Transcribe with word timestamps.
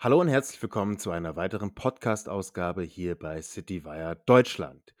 Hallo 0.00 0.20
und 0.20 0.28
herzlich 0.28 0.62
willkommen 0.62 0.96
zu 0.96 1.10
einer 1.10 1.34
weiteren 1.34 1.74
Podcast-Ausgabe 1.74 2.84
hier 2.84 3.18
bei 3.18 3.42
CityWire 3.42 4.22
Deutschland. 4.26 4.94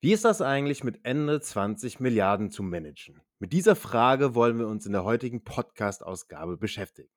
Wie 0.00 0.12
ist 0.12 0.24
das 0.24 0.40
eigentlich 0.40 0.84
mit 0.84 1.00
Ende 1.02 1.40
20 1.40 1.98
Milliarden 1.98 2.52
zu 2.52 2.62
managen? 2.62 3.20
Mit 3.40 3.52
dieser 3.52 3.74
Frage 3.74 4.36
wollen 4.36 4.60
wir 4.60 4.68
uns 4.68 4.86
in 4.86 4.92
der 4.92 5.02
heutigen 5.02 5.42
Podcast-Ausgabe 5.42 6.56
beschäftigen. 6.56 7.10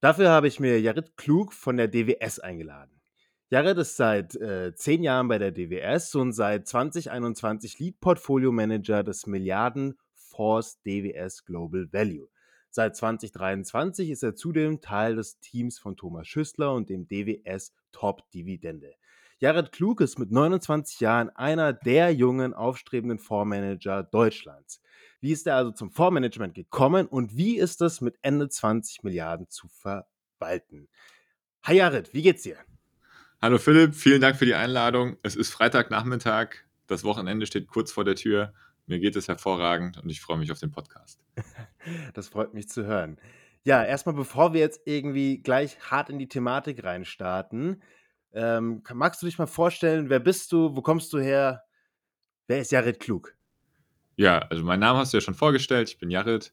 Dafür 0.00 0.30
habe 0.30 0.48
ich 0.48 0.58
mir 0.58 0.80
Jared 0.80 1.16
Klug 1.16 1.52
von 1.52 1.76
der 1.76 1.86
DWS 1.86 2.40
eingeladen. 2.40 3.00
Jared 3.48 3.78
ist 3.78 3.94
seit 3.94 4.34
äh, 4.34 4.74
zehn 4.74 5.04
Jahren 5.04 5.28
bei 5.28 5.38
der 5.38 5.52
DWS 5.52 6.16
und 6.16 6.32
seit 6.32 6.66
2021 6.66 7.78
Lead 7.78 8.00
Portfolio 8.00 8.50
Manager 8.50 9.04
des 9.04 9.28
Milliarden 9.28 9.96
Force 10.16 10.82
DWS 10.82 11.44
Global 11.44 11.86
Value. 11.92 12.26
Seit 12.72 12.96
2023 12.96 14.10
ist 14.10 14.22
er 14.22 14.36
zudem 14.36 14.80
Teil 14.80 15.16
des 15.16 15.40
Teams 15.40 15.80
von 15.80 15.96
Thomas 15.96 16.28
Schüssler 16.28 16.72
und 16.72 16.88
dem 16.88 17.08
DWS 17.08 17.74
Top 17.90 18.30
Dividende. 18.30 18.94
Jared 19.40 19.72
Klug 19.72 20.00
ist 20.00 20.20
mit 20.20 20.30
29 20.30 21.00
Jahren 21.00 21.30
einer 21.30 21.72
der 21.72 22.14
jungen, 22.14 22.54
aufstrebenden 22.54 23.18
Fondsmanager 23.18 24.04
Deutschlands. 24.04 24.80
Wie 25.20 25.32
ist 25.32 25.48
er 25.48 25.56
also 25.56 25.72
zum 25.72 25.90
Fondsmanagement 25.90 26.54
gekommen 26.54 27.06
und 27.06 27.36
wie 27.36 27.58
ist 27.58 27.80
es 27.82 28.00
mit 28.00 28.18
Ende 28.22 28.48
20 28.48 29.02
Milliarden 29.02 29.48
zu 29.48 29.66
verwalten? 29.68 30.88
Hi 31.64 31.76
Jared, 31.76 32.14
wie 32.14 32.22
geht's 32.22 32.42
dir? 32.42 32.58
Hallo 33.42 33.58
Philipp, 33.58 33.96
vielen 33.96 34.20
Dank 34.20 34.36
für 34.36 34.46
die 34.46 34.54
Einladung. 34.54 35.16
Es 35.24 35.34
ist 35.34 35.50
Freitagnachmittag, 35.50 36.50
das 36.86 37.02
Wochenende 37.02 37.46
steht 37.46 37.66
kurz 37.66 37.90
vor 37.90 38.04
der 38.04 38.14
Tür. 38.14 38.52
Mir 38.90 38.98
geht 38.98 39.14
es 39.14 39.28
hervorragend 39.28 39.98
und 39.98 40.10
ich 40.10 40.20
freue 40.20 40.36
mich 40.36 40.50
auf 40.50 40.58
den 40.58 40.72
Podcast. 40.72 41.20
Das 42.12 42.28
freut 42.28 42.52
mich 42.52 42.68
zu 42.68 42.84
hören. 42.84 43.18
Ja, 43.62 43.82
erstmal 43.82 44.14
bevor 44.14 44.52
wir 44.52 44.60
jetzt 44.60 44.82
irgendwie 44.84 45.38
gleich 45.38 45.78
hart 45.90 46.10
in 46.10 46.18
die 46.18 46.28
Thematik 46.28 46.84
reinstarten, 46.84 47.82
ähm, 48.32 48.82
magst 48.92 49.22
du 49.22 49.26
dich 49.26 49.38
mal 49.38 49.46
vorstellen, 49.46 50.10
wer 50.10 50.18
bist 50.18 50.52
du, 50.52 50.76
wo 50.76 50.82
kommst 50.82 51.12
du 51.12 51.18
her? 51.20 51.62
Wer 52.48 52.60
ist 52.60 52.72
Jared 52.72 53.00
Klug? 53.00 53.34
Ja, 54.16 54.40
also 54.40 54.64
meinen 54.64 54.80
Namen 54.80 54.98
hast 54.98 55.12
du 55.12 55.18
ja 55.18 55.22
schon 55.22 55.34
vorgestellt. 55.34 55.88
Ich 55.88 55.98
bin 55.98 56.10
Jared. 56.10 56.52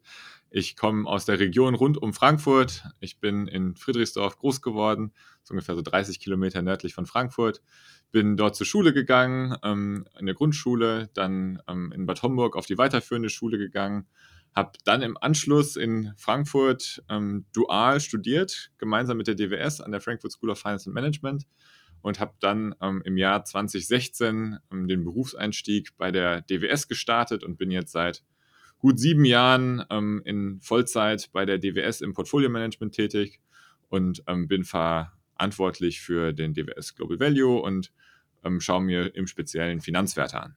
Ich 0.50 0.78
komme 0.78 1.09
aus 1.09 1.25
der 1.25 1.40
Region 1.40 1.75
rund 1.75 1.97
um 1.97 2.14
Frankfurt. 2.14 2.84
Ich 3.00 3.19
bin 3.19 3.47
in 3.47 3.75
Friedrichsdorf 3.75 4.38
groß 4.38 4.62
geworden, 4.62 5.12
so 5.44 5.53
ungefähr 5.53 5.75
so 5.75 5.81
30 5.81 6.19
Kilometer 6.19 6.62
nördlich 6.62 6.94
von 6.94 7.06
Frankfurt. 7.06 7.62
Bin 8.11 8.38
dort 8.38 8.55
zur 8.55 8.66
Schule 8.66 8.94
gegangen, 8.94 9.55
ähm, 9.63 10.05
in 10.19 10.25
der 10.25 10.36
Grundschule, 10.36 11.09
dann 11.13 11.61
ähm, 11.67 11.91
in 11.94 12.05
Bad 12.05 12.23
Homburg 12.23 12.55
auf 12.55 12.66
die 12.66 12.77
weiterführende 12.77 13.30
Schule 13.30 13.58
gegangen, 13.58 14.08
habe 14.55 14.72
dann 14.86 15.02
im 15.03 15.17
Anschluss 15.17 15.75
in 15.75 16.13
Frankfurt 16.17 17.03
ähm, 17.09 17.45
dual 17.53 18.00
studiert, 18.00 18.72
gemeinsam 18.78 19.17
mit 19.17 19.28
der 19.28 19.35
DWS 19.35 19.81
an 19.81 19.91
der 19.91 20.02
Frankfurt 20.02 20.31
School 20.31 20.50
of 20.50 20.59
Finance 20.59 20.89
and 20.89 20.95
Management 20.95 21.45
und 22.02 22.19
habe 22.19 22.33
dann 22.39 22.73
ähm, 22.81 23.02
im 23.05 23.17
Jahr 23.17 23.44
2016 23.44 24.58
ähm, 24.72 24.88
den 24.88 25.03
Berufseinstieg 25.03 25.95
bei 25.97 26.11
der 26.11 26.41
DWS 26.41 26.88
gestartet 26.88 27.44
und 27.44 27.58
bin 27.58 27.69
jetzt 27.69 27.91
seit 27.91 28.23
gut 28.80 29.00
sieben 29.00 29.25
Jahren 29.25 29.83
ähm, 29.89 30.22
in 30.25 30.59
Vollzeit 30.61 31.30
bei 31.33 31.45
der 31.45 31.59
DWS 31.59 32.02
im 32.02 32.13
Portfolio-Management 32.13 32.95
tätig 32.95 33.39
und 33.89 34.23
bin 34.47 34.66
verantwortlich 35.38 36.02
für 36.02 36.34
den 36.34 36.54
DWS 36.54 36.96
Global 36.96 37.20
Value 37.20 37.62
und 37.62 37.92
ähm, 38.44 38.60
schaue 38.60 38.82
mir 38.82 39.16
im 39.16 39.28
Speziellen 39.28 39.82
Finanzwerte 39.82 40.42
an. 40.42 40.56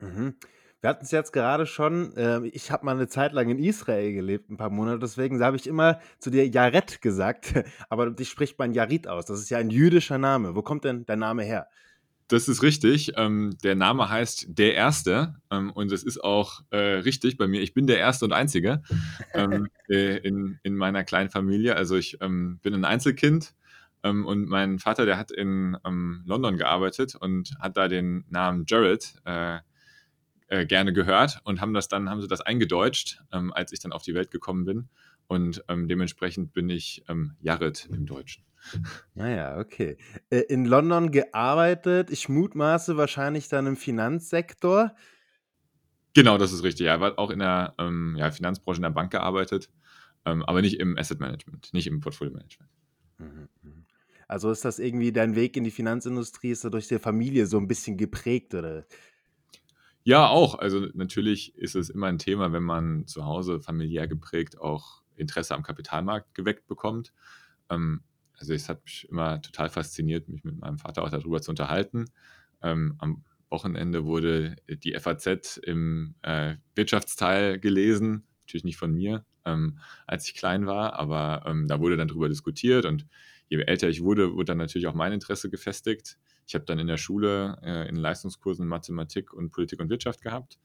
Mhm. 0.00 0.34
Wir 0.80 0.90
hatten 0.90 1.04
es 1.04 1.12
jetzt 1.12 1.32
gerade 1.32 1.64
schon, 1.64 2.14
äh, 2.14 2.46
ich 2.48 2.70
habe 2.70 2.84
mal 2.84 2.94
eine 2.94 3.08
Zeit 3.08 3.32
lang 3.32 3.48
in 3.48 3.58
Israel 3.58 4.12
gelebt, 4.12 4.50
ein 4.50 4.58
paar 4.58 4.68
Monate, 4.68 4.98
deswegen 4.98 5.42
habe 5.42 5.56
ich 5.56 5.66
immer 5.66 5.98
zu 6.18 6.30
dir 6.30 6.46
Jared 6.46 7.00
gesagt, 7.00 7.54
aber 7.88 8.10
dich 8.10 8.28
spricht 8.28 8.58
man 8.58 8.74
Jarit 8.74 9.08
aus. 9.08 9.24
Das 9.24 9.40
ist 9.40 9.48
ja 9.48 9.58
ein 9.58 9.70
jüdischer 9.70 10.18
Name. 10.18 10.54
Wo 10.54 10.60
kommt 10.60 10.84
denn 10.84 11.06
dein 11.06 11.20
Name 11.20 11.42
her? 11.42 11.68
Das 12.28 12.48
ist 12.48 12.62
richtig. 12.62 13.12
Ähm, 13.16 13.56
der 13.62 13.74
Name 13.74 14.08
heißt 14.08 14.46
Der 14.48 14.74
Erste 14.74 15.36
ähm, 15.50 15.70
und 15.70 15.90
das 15.90 16.02
ist 16.02 16.22
auch 16.22 16.62
äh, 16.70 16.76
richtig 16.76 17.36
bei 17.36 17.46
mir. 17.46 17.60
Ich 17.60 17.74
bin 17.74 17.86
der 17.86 17.98
Erste 17.98 18.24
und 18.24 18.32
Einzige 18.32 18.82
ähm, 19.34 19.68
äh, 19.88 20.18
in, 20.18 20.58
in 20.62 20.74
meiner 20.74 21.04
kleinen 21.04 21.30
Familie. 21.30 21.76
Also 21.76 21.96
ich 21.96 22.18
ähm, 22.20 22.58
bin 22.62 22.74
ein 22.74 22.84
Einzelkind 22.84 23.54
ähm, 24.04 24.24
und 24.26 24.48
mein 24.48 24.78
Vater, 24.78 25.06
der 25.06 25.18
hat 25.18 25.32
in 25.32 25.76
ähm, 25.84 26.22
London 26.24 26.56
gearbeitet 26.56 27.16
und 27.16 27.56
hat 27.58 27.76
da 27.76 27.88
den 27.88 28.24
Namen 28.28 28.64
Jared 28.68 29.14
äh, 29.24 29.58
äh, 30.48 30.66
gerne 30.66 30.92
gehört 30.92 31.40
und 31.44 31.60
haben 31.60 31.74
das 31.74 31.88
dann, 31.88 32.08
haben 32.08 32.20
sie 32.20 32.28
das 32.28 32.42
eingedeutscht, 32.42 33.22
als 33.30 33.72
ich 33.72 33.80
dann 33.80 33.92
auf 33.92 34.02
die 34.02 34.14
Welt 34.14 34.30
gekommen 34.30 34.64
bin. 34.64 34.88
Und 35.26 35.64
dementsprechend 35.66 36.52
bin 36.52 36.68
ich 36.68 37.02
Jared 37.40 37.88
im 37.90 38.04
Deutschen. 38.04 38.44
Naja, 39.14 39.58
okay. 39.58 39.96
Äh, 40.30 40.40
in 40.40 40.64
London 40.64 41.10
gearbeitet, 41.10 42.10
ich 42.10 42.28
mutmaße 42.28 42.96
wahrscheinlich 42.96 43.48
dann 43.48 43.66
im 43.66 43.76
Finanzsektor? 43.76 44.94
Genau, 46.14 46.38
das 46.38 46.52
ist 46.52 46.62
richtig. 46.62 46.86
Er 46.86 47.00
hat 47.00 47.18
auch 47.18 47.30
in 47.30 47.40
der, 47.40 47.74
ähm, 47.78 48.14
ja, 48.16 48.30
Finanzbranche 48.30 48.78
in 48.78 48.82
der 48.82 48.90
Bank 48.90 49.10
gearbeitet, 49.10 49.70
ähm, 50.24 50.42
aber 50.44 50.62
nicht 50.62 50.78
im 50.80 50.96
Asset 50.96 51.20
Management, 51.20 51.72
nicht 51.72 51.86
im 51.86 52.00
Portfolio 52.00 52.32
Management. 52.32 52.70
Mhm, 53.18 53.48
mhm. 53.62 53.83
Also 54.28 54.50
ist 54.50 54.64
das 54.64 54.78
irgendwie 54.78 55.12
dein 55.12 55.36
Weg 55.36 55.56
in 55.56 55.64
die 55.64 55.70
Finanzindustrie, 55.70 56.50
ist 56.50 56.64
er 56.64 56.70
durch 56.70 56.88
die 56.88 56.98
Familie 56.98 57.46
so 57.46 57.58
ein 57.58 57.68
bisschen 57.68 57.96
geprägt, 57.96 58.54
oder? 58.54 58.86
Ja, 60.04 60.28
auch. 60.28 60.58
Also 60.58 60.86
natürlich 60.92 61.56
ist 61.56 61.74
es 61.74 61.88
immer 61.88 62.08
ein 62.08 62.18
Thema, 62.18 62.52
wenn 62.52 62.62
man 62.62 63.06
zu 63.06 63.24
Hause 63.24 63.60
familiär 63.60 64.06
geprägt 64.06 64.60
auch 64.60 65.02
Interesse 65.16 65.54
am 65.54 65.62
Kapitalmarkt 65.62 66.34
geweckt 66.34 66.66
bekommt. 66.66 67.12
Ähm, 67.70 68.02
also 68.38 68.52
es 68.52 68.68
hat 68.68 68.84
mich 68.84 69.08
immer 69.08 69.40
total 69.40 69.70
fasziniert, 69.70 70.28
mich 70.28 70.44
mit 70.44 70.58
meinem 70.58 70.78
Vater 70.78 71.02
auch 71.02 71.10
darüber 71.10 71.40
zu 71.40 71.50
unterhalten. 71.50 72.06
Ähm, 72.62 72.96
am 72.98 73.24
Wochenende 73.48 74.04
wurde 74.04 74.56
die 74.68 74.94
FAZ 74.98 75.58
im 75.58 76.16
äh, 76.22 76.56
Wirtschaftsteil 76.74 77.58
gelesen, 77.58 78.24
natürlich 78.42 78.64
nicht 78.64 78.76
von 78.76 78.92
mir, 78.92 79.24
ähm, 79.46 79.78
als 80.06 80.26
ich 80.26 80.34
klein 80.34 80.66
war, 80.66 80.94
aber 80.94 81.54
da 81.66 81.78
wurde 81.78 81.96
dann 81.96 82.08
darüber 82.08 82.28
diskutiert 82.28 82.84
und 82.84 83.06
je 83.58 83.64
älter 83.64 83.88
ich 83.88 84.02
wurde, 84.02 84.34
wurde 84.34 84.46
dann 84.46 84.58
natürlich 84.58 84.86
auch 84.86 84.94
mein 84.94 85.12
Interesse 85.12 85.50
gefestigt. 85.50 86.18
Ich 86.46 86.54
habe 86.54 86.64
dann 86.64 86.78
in 86.78 86.86
der 86.86 86.96
Schule 86.96 87.58
äh, 87.62 87.88
in 87.88 87.96
Leistungskursen 87.96 88.66
Mathematik 88.66 89.32
und 89.32 89.50
Politik 89.50 89.80
und 89.80 89.90
Wirtschaft 89.90 90.22
gehabt 90.22 90.58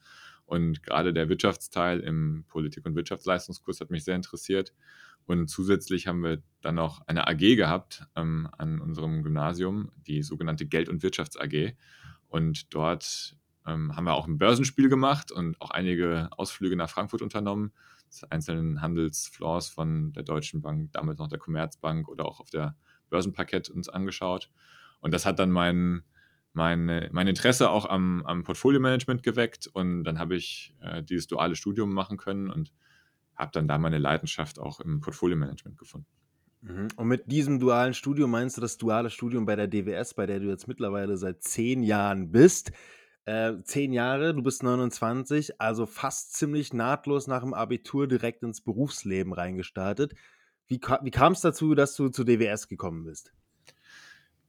und 0.49 0.81
gerade 0.81 1.13
der 1.13 1.29
Wirtschaftsteil 1.29 1.99
im 1.99 2.43
Politik- 2.47 2.85
und 2.87 2.95
Wirtschaftsleistungskurs 2.95 3.81
hat 3.81 3.91
mich 3.91 4.03
sehr 4.03 4.15
interessiert. 4.15 4.73
Und 5.27 5.47
zusätzlich 5.47 6.07
haben 6.07 6.23
wir 6.23 6.41
dann 6.61 6.73
noch 6.73 7.05
eine 7.05 7.27
AG 7.27 7.55
gehabt 7.55 8.07
ähm, 8.15 8.49
an 8.57 8.81
unserem 8.81 9.21
Gymnasium, 9.21 9.91
die 10.07 10.23
sogenannte 10.23 10.65
Geld- 10.65 10.89
und 10.89 11.03
Wirtschafts-AG. 11.03 11.75
Und 12.29 12.73
dort 12.73 13.37
ähm, 13.67 13.95
haben 13.95 14.05
wir 14.05 14.15
auch 14.15 14.27
ein 14.27 14.39
Börsenspiel 14.39 14.89
gemacht 14.89 15.31
und 15.31 15.61
auch 15.61 15.69
einige 15.69 16.29
Ausflüge 16.31 16.75
nach 16.75 16.89
Frankfurt 16.89 17.21
unternommen, 17.21 17.71
einzelnen 18.29 18.81
Handelsfloors 18.81 19.69
von 19.69 20.13
der 20.13 20.23
Deutschen 20.23 20.61
Bank, 20.61 20.91
damals 20.93 21.19
noch 21.19 21.27
der 21.27 21.39
Commerzbank 21.39 22.07
oder 22.07 22.25
auch 22.25 22.39
auf 22.39 22.49
der 22.49 22.75
Börsenparkett 23.09 23.69
uns 23.69 23.89
angeschaut. 23.89 24.49
Und 25.01 25.13
das 25.13 25.25
hat 25.25 25.39
dann 25.39 25.51
mein, 25.51 26.03
mein, 26.53 27.09
mein 27.11 27.27
Interesse 27.27 27.69
auch 27.69 27.85
am, 27.85 28.23
am 28.25 28.43
Portfolio-Management 28.43 29.23
geweckt. 29.23 29.67
Und 29.67 30.03
dann 30.03 30.19
habe 30.19 30.35
ich 30.35 30.75
äh, 30.81 31.03
dieses 31.03 31.27
duale 31.27 31.55
Studium 31.55 31.93
machen 31.93 32.17
können 32.17 32.49
und 32.49 32.71
habe 33.35 33.51
dann 33.53 33.67
da 33.67 33.77
meine 33.77 33.97
Leidenschaft 33.97 34.59
auch 34.59 34.79
im 34.79 34.99
Portfolio-Management 34.99 35.77
gefunden. 35.77 36.07
Mhm. 36.61 36.89
Und 36.97 37.07
mit 37.07 37.31
diesem 37.31 37.59
dualen 37.59 37.93
Studium 37.93 38.31
meinst 38.31 38.57
du 38.57 38.61
das 38.61 38.77
duale 38.77 39.09
Studium 39.09 39.45
bei 39.45 39.55
der 39.55 39.67
DWS, 39.67 40.13
bei 40.13 40.25
der 40.25 40.39
du 40.39 40.47
jetzt 40.47 40.67
mittlerweile 40.67 41.17
seit 41.17 41.41
zehn 41.43 41.83
Jahren 41.83 42.31
bist? 42.31 42.71
Äh, 43.29 43.61
zehn 43.61 43.93
Jahre, 43.93 44.33
du 44.33 44.41
bist 44.41 44.63
29, 44.63 45.61
also 45.61 45.85
fast 45.85 46.33
ziemlich 46.33 46.73
nahtlos 46.73 47.27
nach 47.27 47.41
dem 47.41 47.53
Abitur 47.53 48.07
direkt 48.07 48.41
ins 48.41 48.59
Berufsleben 48.59 49.33
reingestartet. 49.33 50.15
Wie, 50.65 50.81
wie 51.03 51.11
kam 51.11 51.33
es 51.33 51.41
dazu, 51.41 51.75
dass 51.75 51.95
du 51.95 52.09
zu 52.09 52.23
DWS 52.23 52.67
gekommen 52.67 53.03
bist? 53.03 53.31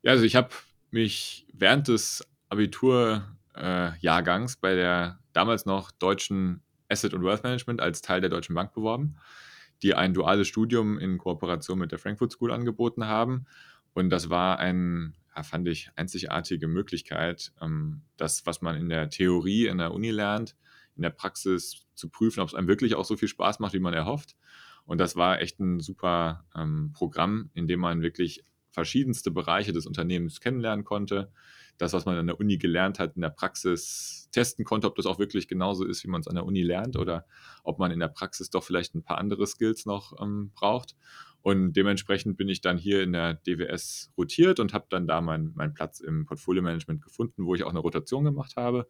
Ja, 0.00 0.12
also 0.12 0.24
ich 0.24 0.34
habe 0.34 0.48
mich 0.90 1.46
während 1.52 1.88
des 1.88 2.26
Abiturjahrgangs 2.48 4.54
äh, 4.54 4.58
bei 4.62 4.74
der 4.74 5.18
damals 5.34 5.66
noch 5.66 5.90
deutschen 5.90 6.62
Asset 6.88 7.12
und 7.12 7.22
Wealth 7.22 7.44
Management 7.44 7.82
als 7.82 8.00
Teil 8.00 8.22
der 8.22 8.30
Deutschen 8.30 8.54
Bank 8.54 8.72
beworben, 8.72 9.16
die 9.82 9.94
ein 9.94 10.14
duales 10.14 10.48
Studium 10.48 10.98
in 10.98 11.18
Kooperation 11.18 11.78
mit 11.78 11.92
der 11.92 11.98
Frankfurt 11.98 12.32
School 12.32 12.50
angeboten 12.50 13.04
haben. 13.04 13.44
Und 13.92 14.08
das 14.08 14.30
war 14.30 14.58
ein, 14.58 15.12
ja, 15.36 15.42
fand 15.42 15.68
ich, 15.68 15.90
einzigartige 15.96 16.68
Möglichkeit, 16.68 17.52
ähm, 17.60 18.02
das, 18.16 18.46
was 18.46 18.62
man 18.62 18.76
in 18.76 18.88
der 18.88 19.10
Theorie 19.10 19.66
in 19.66 19.78
der 19.78 19.92
Uni 19.92 20.10
lernt, 20.10 20.56
in 20.96 21.02
der 21.02 21.10
Praxis 21.10 21.86
zu 21.94 22.08
prüfen, 22.08 22.40
ob 22.40 22.48
es 22.48 22.54
einem 22.54 22.68
wirklich 22.68 22.94
auch 22.94 23.04
so 23.04 23.16
viel 23.16 23.28
Spaß 23.28 23.60
macht, 23.60 23.72
wie 23.74 23.80
man 23.80 23.94
erhofft. 23.94 24.36
Und 24.86 24.98
das 24.98 25.16
war 25.16 25.40
echt 25.40 25.60
ein 25.60 25.80
super 25.80 26.46
ähm, 26.56 26.92
Programm, 26.92 27.50
in 27.54 27.68
dem 27.68 27.80
man 27.80 28.02
wirklich 28.02 28.44
verschiedenste 28.72 29.30
Bereiche 29.30 29.72
des 29.72 29.86
Unternehmens 29.86 30.40
kennenlernen 30.40 30.84
konnte, 30.84 31.32
das, 31.78 31.92
was 31.92 32.04
man 32.04 32.16
an 32.16 32.26
der 32.26 32.38
Uni 32.38 32.58
gelernt 32.58 32.98
hat, 32.98 33.16
in 33.16 33.22
der 33.22 33.30
Praxis 33.30 34.28
testen 34.32 34.64
konnte, 34.64 34.86
ob 34.86 34.96
das 34.96 35.06
auch 35.06 35.18
wirklich 35.18 35.48
genauso 35.48 35.84
ist, 35.84 36.04
wie 36.04 36.08
man 36.08 36.20
es 36.20 36.28
an 36.28 36.34
der 36.34 36.44
Uni 36.44 36.62
lernt 36.62 36.96
oder 36.96 37.26
ob 37.64 37.78
man 37.78 37.90
in 37.90 38.00
der 38.00 38.08
Praxis 38.08 38.50
doch 38.50 38.62
vielleicht 38.62 38.94
ein 38.94 39.02
paar 39.02 39.18
andere 39.18 39.46
Skills 39.46 39.86
noch 39.86 40.20
ähm, 40.20 40.50
braucht. 40.54 40.94
Und 41.42 41.72
dementsprechend 41.72 42.36
bin 42.36 42.48
ich 42.48 42.60
dann 42.60 42.76
hier 42.76 43.02
in 43.02 43.12
der 43.12 43.34
DWS 43.34 44.12
rotiert 44.16 44.60
und 44.60 44.74
habe 44.74 44.86
dann 44.90 45.06
da 45.06 45.20
meinen 45.20 45.52
mein 45.54 45.72
Platz 45.72 46.00
im 46.00 46.26
Portfolio-Management 46.26 47.02
gefunden, 47.02 47.46
wo 47.46 47.54
ich 47.54 47.64
auch 47.64 47.70
eine 47.70 47.78
Rotation 47.78 48.24
gemacht 48.24 48.56
habe. 48.56 48.86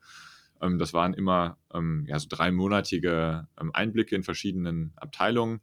Ähm, 0.61 0.79
das 0.79 0.93
waren 0.93 1.15
immer 1.15 1.59
ähm, 1.73 2.05
ja, 2.09 2.19
so 2.19 2.27
dreimonatige 2.29 3.47
ähm, 3.61 3.71
Einblicke 3.73 4.17
in 4.17 4.23
verschiedenen 4.23 4.93
Abteilungen. 4.97 5.61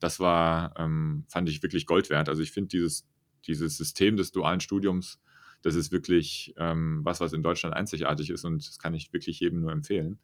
Das 0.00 0.18
war, 0.18 0.74
ähm, 0.78 1.24
fand 1.28 1.48
ich 1.48 1.62
wirklich 1.62 1.86
Gold 1.86 2.10
wert. 2.10 2.28
Also 2.28 2.42
ich 2.42 2.52
finde 2.52 2.68
dieses, 2.68 3.06
dieses 3.46 3.76
System 3.76 4.16
des 4.16 4.32
dualen 4.32 4.60
Studiums, 4.60 5.20
das 5.62 5.74
ist 5.74 5.92
wirklich 5.92 6.54
ähm, 6.56 7.00
was, 7.04 7.20
was 7.20 7.34
in 7.34 7.42
Deutschland 7.42 7.76
einzigartig 7.76 8.30
ist 8.30 8.44
und 8.44 8.66
das 8.66 8.78
kann 8.78 8.94
ich 8.94 9.12
wirklich 9.12 9.40
jedem 9.40 9.60
nur 9.60 9.72
empfehlen, 9.72 10.18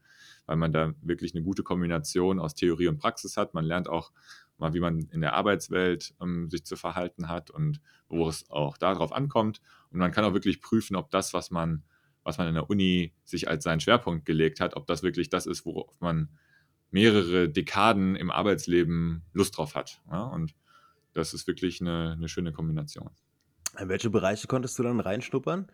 weil 0.47 0.57
man 0.57 0.73
da 0.73 0.95
wirklich 1.03 1.35
eine 1.35 1.45
gute 1.45 1.63
Kombination 1.63 2.39
aus 2.39 2.55
Theorie 2.55 2.89
und 2.89 2.97
Praxis 2.99 3.37
hat. 3.37 3.53
Man 3.53 3.67
lernt 3.67 3.87
auch 3.87 4.13
mal, 4.59 4.75
wie 4.75 4.81
man 4.81 5.01
in 5.11 5.21
der 5.21 5.35
Arbeitswelt 5.35 6.15
ähm, 6.21 6.51
sich 6.51 6.65
zu 6.65 6.77
verhalten 6.77 7.29
hat 7.29 7.51
und 7.51 7.81
wo 8.09 8.29
es 8.29 8.51
auch 8.51 8.77
darauf 8.77 9.13
ankommt. 9.13 9.61
Und 9.91 9.99
man 9.99 10.13
kann 10.13 10.25
auch 10.25 10.35
wirklich 10.35 10.61
prüfen, 10.61 10.97
ob 10.97 11.11
das, 11.11 11.35
was 11.35 11.51
man, 11.51 11.83
was 12.23 12.39
man 12.39 12.49
in 12.49 12.55
der 12.55 12.71
Uni 12.71 13.13
sich 13.25 13.49
als 13.49 13.65
seinen 13.65 13.81
Schwerpunkt 13.81 14.25
gelegt 14.25 14.61
hat, 14.61 14.77
ob 14.77 14.87
das 14.87 15.03
wirklich 15.03 15.29
das 15.29 15.47
ist, 15.47 15.67
worauf 15.67 16.01
man 16.01 16.29
mehrere 16.91 17.49
Dekaden 17.49 18.17
im 18.17 18.31
Arbeitsleben 18.31 19.23
Lust 19.33 19.57
drauf 19.57 19.75
hat. 19.75 20.01
Ja? 20.11 20.23
Und 20.23 20.55
das 21.13 21.35
ist 21.35 21.47
wirklich 21.47 21.81
eine, 21.81 22.13
eine 22.13 22.29
schöne 22.29 22.53
Kombination. 22.53 23.11
In 23.79 23.89
welche 23.89 24.11
Bereiche 24.11 24.47
konntest 24.47 24.79
du 24.79 24.83
dann 24.83 25.01
reinschnuppern? 25.01 25.67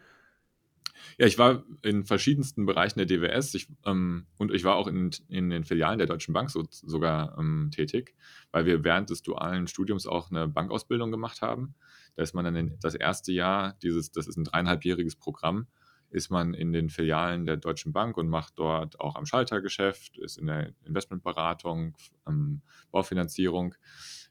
Ja, 1.18 1.26
ich 1.26 1.38
war 1.38 1.64
in 1.82 2.04
verschiedensten 2.04 2.66
Bereichen 2.66 2.98
der 2.98 3.06
DWS 3.06 3.54
ich, 3.54 3.68
ähm, 3.84 4.26
und 4.38 4.52
ich 4.52 4.64
war 4.64 4.76
auch 4.76 4.86
in, 4.86 5.10
in 5.28 5.50
den 5.50 5.64
Filialen 5.64 5.98
der 5.98 6.06
Deutschen 6.06 6.32
Bank 6.32 6.50
so, 6.50 6.64
sogar 6.70 7.36
ähm, 7.38 7.70
tätig, 7.72 8.14
weil 8.50 8.66
wir 8.66 8.84
während 8.84 9.10
des 9.10 9.22
dualen 9.22 9.66
Studiums 9.66 10.06
auch 10.06 10.30
eine 10.30 10.48
Bankausbildung 10.48 11.10
gemacht 11.10 11.42
haben. 11.42 11.74
Da 12.16 12.22
ist 12.22 12.34
man 12.34 12.44
dann 12.44 12.56
in, 12.56 12.78
das 12.80 12.94
erste 12.94 13.32
Jahr, 13.32 13.74
dieses, 13.82 14.10
das 14.10 14.26
ist 14.26 14.36
ein 14.36 14.44
dreieinhalbjähriges 14.44 15.16
Programm, 15.16 15.66
ist 16.10 16.30
man 16.30 16.54
in 16.54 16.72
den 16.72 16.90
Filialen 16.90 17.46
der 17.46 17.56
Deutschen 17.56 17.92
Bank 17.92 18.16
und 18.16 18.28
macht 18.28 18.58
dort 18.58 19.00
auch 19.00 19.16
am 19.16 19.26
Schaltergeschäft, 19.26 20.18
ist 20.18 20.36
in 20.36 20.46
der 20.46 20.72
Investmentberatung, 20.84 21.96
ähm, 22.28 22.62
Baufinanzierung. 22.90 23.74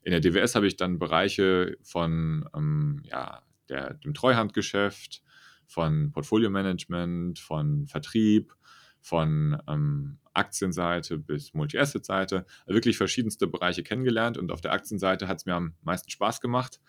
In 0.04 0.12
der 0.12 0.20
DWS 0.20 0.56
habe 0.56 0.68
ich 0.68 0.78
dann 0.78 1.00
Bereiche 1.00 1.78
von 1.82 2.48
ähm, 2.56 3.02
ja, 3.04 3.42
der, 3.70 3.96
dem 3.96 4.14
Treuhandgeschäft, 4.14 5.24
von 5.72 6.12
Portfolio-Management, 6.12 7.40
von 7.40 7.88
Vertrieb, 7.88 8.54
von 9.00 9.58
ähm, 9.70 10.18
Aktienseite 10.34 11.18
bis 11.18 11.54
Multi-Asset-Seite, 11.54 12.46
also 12.66 12.76
wirklich 12.76 12.98
verschiedenste 12.98 13.48
Bereiche 13.48 13.82
kennengelernt 13.82 14.38
und 14.38 14.52
auf 14.52 14.60
der 14.60 14.74
Aktienseite 14.74 15.28
hat 15.30 15.38
es 15.38 15.46
mir 15.46 15.56
am 15.56 15.74
meisten 15.82 16.10
Spaß 16.10 16.42
gemacht 16.42 16.82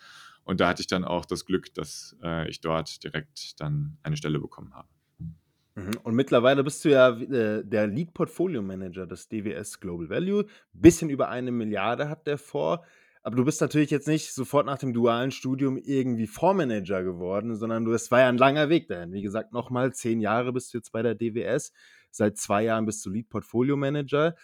und 0.43 0.61
da 0.61 0.69
hatte 0.69 0.82
ich 0.82 0.88
dann 0.88 1.05
auch 1.05 1.25
das 1.25 1.46
Glück, 1.46 1.73
dass 1.75 2.17
äh, 2.23 2.49
ich 2.49 2.61
dort 2.61 3.02
direkt 3.05 3.61
dann 3.61 3.99
eine 4.02 4.17
Stelle 4.17 4.40
bekommen 4.40 4.75
habe. 4.75 4.88
Mhm. 5.76 5.93
Und 6.02 6.14
mittlerweile 6.14 6.64
bist 6.64 6.84
du 6.84 6.90
ja 6.90 7.11
äh, 7.11 7.64
der 7.64 7.87
Lead 7.87 8.12
Portfolio 8.12 8.62
Manager 8.62 9.06
des 9.06 9.29
DWS 9.29 9.79
Global 9.79 10.11
Value. 10.11 10.44
Bisschen 10.73 11.08
über 11.08 11.29
eine 11.29 11.52
Milliarde 11.52 12.08
hat 12.08 12.26
der 12.26 12.37
vor. 12.37 12.84
Aber 13.22 13.36
du 13.36 13.44
bist 13.44 13.60
natürlich 13.60 13.90
jetzt 13.90 14.08
nicht 14.08 14.34
sofort 14.34 14.66
nach 14.66 14.78
dem 14.78 14.92
dualen 14.92 15.30
Studium 15.30 15.76
irgendwie 15.76 16.26
Fondsmanager 16.26 17.04
geworden, 17.04 17.54
sondern 17.56 17.84
du, 17.84 17.92
es 17.92 18.10
war 18.10 18.20
ja 18.20 18.28
ein 18.28 18.36
langer 18.36 18.69
Weg 18.69 18.88
dahin. 18.88 19.12
Wie 19.12 19.22
gesagt, 19.22 19.52
nochmal 19.52 19.92
zehn 19.92 20.20
Jahre 20.20 20.52
bist 20.52 20.74
du 20.74 20.78
jetzt 20.78 20.90
bei 20.90 21.02
der 21.02 21.14
DWS. 21.14 21.72
Seit 22.10 22.36
zwei 22.36 22.64
Jahren 22.64 22.84
bist 22.84 23.06
du 23.06 23.10
Lead 23.10 23.28
Portfolio 23.28 23.76
Manager. 23.76 24.34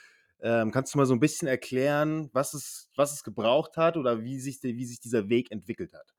Ähm, 0.41 0.71
kannst 0.71 0.95
du 0.95 0.99
mal 0.99 1.07
so 1.07 1.15
ein 1.15 1.21
bisschen 1.21 1.49
erklären, 1.49 2.31
was 2.33 2.55
es, 2.55 2.89
was 2.95 3.13
es 3.13 3.25
gebraucht 3.25 3.77
hat 3.77 3.97
oder 3.97 4.23
wie 4.23 4.39
sich, 4.39 4.63
wie 4.63 4.85
sich 4.85 5.01
dieser 5.01 5.29
Weg 5.29 5.51
entwickelt 5.51 5.93
hat? 5.93 6.15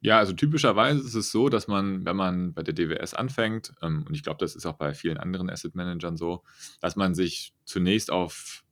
Ja, 0.00 0.18
also 0.18 0.32
typischerweise 0.32 1.00
ist 1.00 1.14
es 1.14 1.30
so, 1.30 1.48
dass 1.48 1.68
man, 1.68 2.04
wenn 2.04 2.16
man 2.16 2.54
bei 2.54 2.62
der 2.62 2.74
DWS 2.74 3.14
anfängt, 3.14 3.72
ähm, 3.82 4.04
und 4.06 4.14
ich 4.14 4.22
glaube, 4.22 4.38
das 4.38 4.54
ist 4.54 4.66
auch 4.66 4.76
bei 4.76 4.94
vielen 4.94 5.16
anderen 5.16 5.50
Asset 5.50 5.74
Managern 5.74 6.16
so, 6.16 6.42
dass 6.80 6.94
man 6.94 7.14
sich 7.14 7.52
zunächst 7.64 8.10
auf 8.12 8.64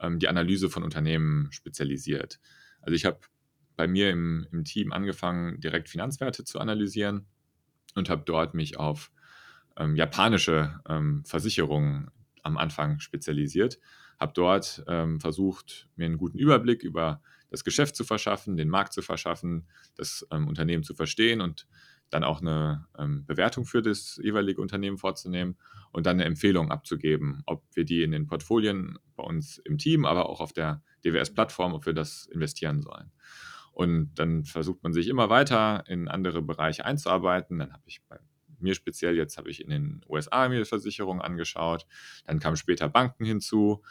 ähm, 0.00 0.18
die 0.18 0.28
Analyse 0.28 0.70
von 0.70 0.82
Unternehmen 0.82 1.48
spezialisiert. 1.50 2.40
Also 2.80 2.94
ich 2.94 3.04
habe 3.04 3.20
bei 3.76 3.86
mir 3.86 4.10
im, 4.10 4.46
im 4.52 4.64
Team 4.64 4.92
angefangen, 4.92 5.60
direkt 5.60 5.88
Finanzwerte 5.88 6.44
zu 6.44 6.58
analysieren 6.58 7.26
und 7.94 8.10
habe 8.10 8.22
dort 8.24 8.54
mich 8.54 8.78
auf 8.78 9.10
ähm, 9.76 9.96
japanische 9.96 10.80
ähm, 10.88 11.24
Versicherungen 11.24 12.10
am 12.42 12.56
Anfang 12.56 12.98
spezialisiert. 13.00 13.78
Habe 14.18 14.32
dort 14.34 14.84
ähm, 14.88 15.20
versucht, 15.20 15.88
mir 15.94 16.06
einen 16.06 16.18
guten 16.18 16.38
Überblick 16.38 16.82
über 16.82 17.22
das 17.50 17.64
Geschäft 17.64 17.94
zu 17.94 18.04
verschaffen, 18.04 18.56
den 18.56 18.68
Markt 18.68 18.92
zu 18.92 19.00
verschaffen, 19.00 19.68
das 19.94 20.26
ähm, 20.32 20.48
Unternehmen 20.48 20.82
zu 20.82 20.94
verstehen 20.94 21.40
und 21.40 21.66
dann 22.10 22.24
auch 22.24 22.40
eine 22.40 22.86
ähm, 22.98 23.24
Bewertung 23.26 23.64
für 23.64 23.82
das 23.82 24.18
jeweilige 24.22 24.60
Unternehmen 24.60 24.98
vorzunehmen 24.98 25.56
und 25.92 26.06
dann 26.06 26.16
eine 26.16 26.24
Empfehlung 26.24 26.70
abzugeben, 26.70 27.42
ob 27.46 27.64
wir 27.74 27.84
die 27.84 28.02
in 28.02 28.12
den 28.12 28.26
Portfolien 28.26 28.98
bei 29.16 29.24
uns 29.24 29.58
im 29.58 29.78
Team, 29.78 30.04
aber 30.04 30.28
auch 30.28 30.40
auf 30.40 30.52
der 30.52 30.82
DWS-Plattform, 31.04 31.74
ob 31.74 31.86
wir 31.86 31.92
das 31.92 32.26
investieren 32.26 32.82
sollen. 32.82 33.12
Und 33.72 34.14
dann 34.16 34.44
versucht 34.44 34.82
man 34.82 34.92
sich 34.92 35.08
immer 35.08 35.30
weiter 35.30 35.84
in 35.86 36.08
andere 36.08 36.42
Bereiche 36.42 36.84
einzuarbeiten. 36.84 37.58
Dann 37.58 37.72
habe 37.72 37.84
ich 37.86 38.02
bei 38.08 38.18
mir 38.58 38.74
speziell 38.74 39.16
jetzt 39.16 39.38
habe 39.38 39.50
ich 39.50 39.62
in 39.62 39.70
den 39.70 40.00
USA 40.08 40.48
mir 40.48 40.66
Versicherungen 40.66 41.22
angeschaut. 41.22 41.86
Dann 42.26 42.40
kamen 42.40 42.56
später 42.56 42.88
Banken 42.88 43.24
hinzu. 43.24 43.82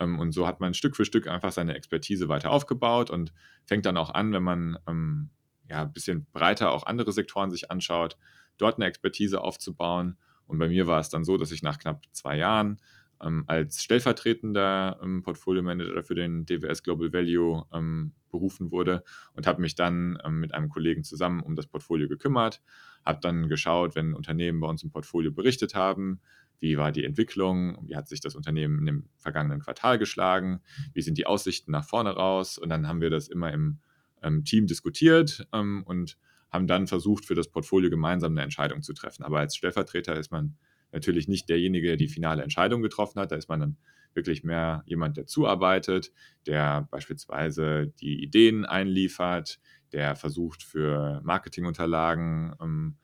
Ähm, 0.00 0.18
und 0.18 0.32
so 0.32 0.46
hat 0.46 0.60
man 0.60 0.74
Stück 0.74 0.96
für 0.96 1.04
Stück 1.04 1.28
einfach 1.28 1.52
seine 1.52 1.76
Expertise 1.76 2.28
weiter 2.28 2.50
aufgebaut 2.50 3.10
und 3.10 3.32
fängt 3.64 3.86
dann 3.86 3.96
auch 3.96 4.10
an, 4.10 4.32
wenn 4.32 4.42
man 4.42 4.78
ähm, 4.88 5.30
ja, 5.68 5.82
ein 5.82 5.92
bisschen 5.92 6.26
breiter 6.32 6.72
auch 6.72 6.86
andere 6.86 7.12
Sektoren 7.12 7.50
sich 7.50 7.70
anschaut, 7.70 8.16
dort 8.58 8.76
eine 8.76 8.86
Expertise 8.86 9.40
aufzubauen. 9.40 10.16
Und 10.46 10.58
bei 10.58 10.68
mir 10.68 10.86
war 10.86 11.00
es 11.00 11.08
dann 11.08 11.24
so, 11.24 11.36
dass 11.36 11.50
ich 11.50 11.62
nach 11.62 11.78
knapp 11.78 12.02
zwei 12.12 12.36
Jahren 12.36 12.78
ähm, 13.22 13.44
als 13.46 13.82
stellvertretender 13.82 14.98
ähm, 15.02 15.22
Portfolio 15.22 15.62
Manager 15.62 16.02
für 16.02 16.14
den 16.14 16.46
DWS 16.46 16.82
Global 16.82 17.12
Value 17.12 17.64
ähm, 17.72 18.12
berufen 18.30 18.70
wurde 18.70 19.02
und 19.34 19.46
habe 19.46 19.62
mich 19.62 19.74
dann 19.74 20.18
ähm, 20.24 20.40
mit 20.40 20.54
einem 20.54 20.68
Kollegen 20.68 21.04
zusammen 21.04 21.40
um 21.40 21.56
das 21.56 21.66
Portfolio 21.66 22.08
gekümmert, 22.08 22.62
habe 23.04 23.20
dann 23.20 23.48
geschaut, 23.48 23.94
wenn 23.94 24.14
Unternehmen 24.14 24.60
bei 24.60 24.68
uns 24.68 24.82
im 24.82 24.90
Portfolio 24.90 25.30
berichtet 25.32 25.74
haben, 25.74 26.20
wie 26.58 26.78
war 26.78 26.92
die 26.92 27.04
Entwicklung, 27.04 27.78
wie 27.86 27.96
hat 27.96 28.08
sich 28.08 28.20
das 28.20 28.34
Unternehmen 28.34 28.84
dem 28.86 29.08
vergangenen 29.18 29.60
Quartal 29.60 29.98
geschlagen, 29.98 30.60
wie 30.94 31.02
sind 31.02 31.18
die 31.18 31.26
Aussichten 31.26 31.70
nach 31.70 31.84
vorne 31.84 32.10
raus 32.10 32.58
und 32.58 32.68
dann 32.68 32.86
haben 32.88 33.00
wir 33.00 33.10
das 33.10 33.28
immer 33.28 33.52
im 33.52 33.78
ähm, 34.22 34.44
Team 34.44 34.66
diskutiert 34.66 35.46
ähm, 35.52 35.82
und 35.86 36.16
haben 36.50 36.66
dann 36.66 36.86
versucht, 36.86 37.24
für 37.24 37.34
das 37.34 37.48
Portfolio 37.48 37.90
gemeinsam 37.90 38.32
eine 38.32 38.42
Entscheidung 38.42 38.82
zu 38.82 38.92
treffen. 38.92 39.24
Aber 39.24 39.40
als 39.40 39.56
Stellvertreter 39.56 40.16
ist 40.16 40.30
man 40.30 40.56
natürlich 40.92 41.28
nicht 41.28 41.48
derjenige, 41.48 41.88
der 41.88 41.96
die 41.96 42.08
finale 42.08 42.42
Entscheidung 42.42 42.82
getroffen 42.82 43.20
hat. 43.20 43.32
Da 43.32 43.36
ist 43.36 43.48
man 43.48 43.60
dann 43.60 43.76
wirklich 44.14 44.44
mehr 44.44 44.82
jemand, 44.86 45.16
der 45.16 45.26
zuarbeitet, 45.26 46.12
der 46.46 46.88
beispielsweise 46.90 47.92
die 48.00 48.22
Ideen 48.22 48.64
einliefert, 48.64 49.60
der 49.92 50.16
versucht 50.16 50.62
für 50.62 51.20
Marketingunterlagen 51.22 52.54
ähm, 52.60 52.96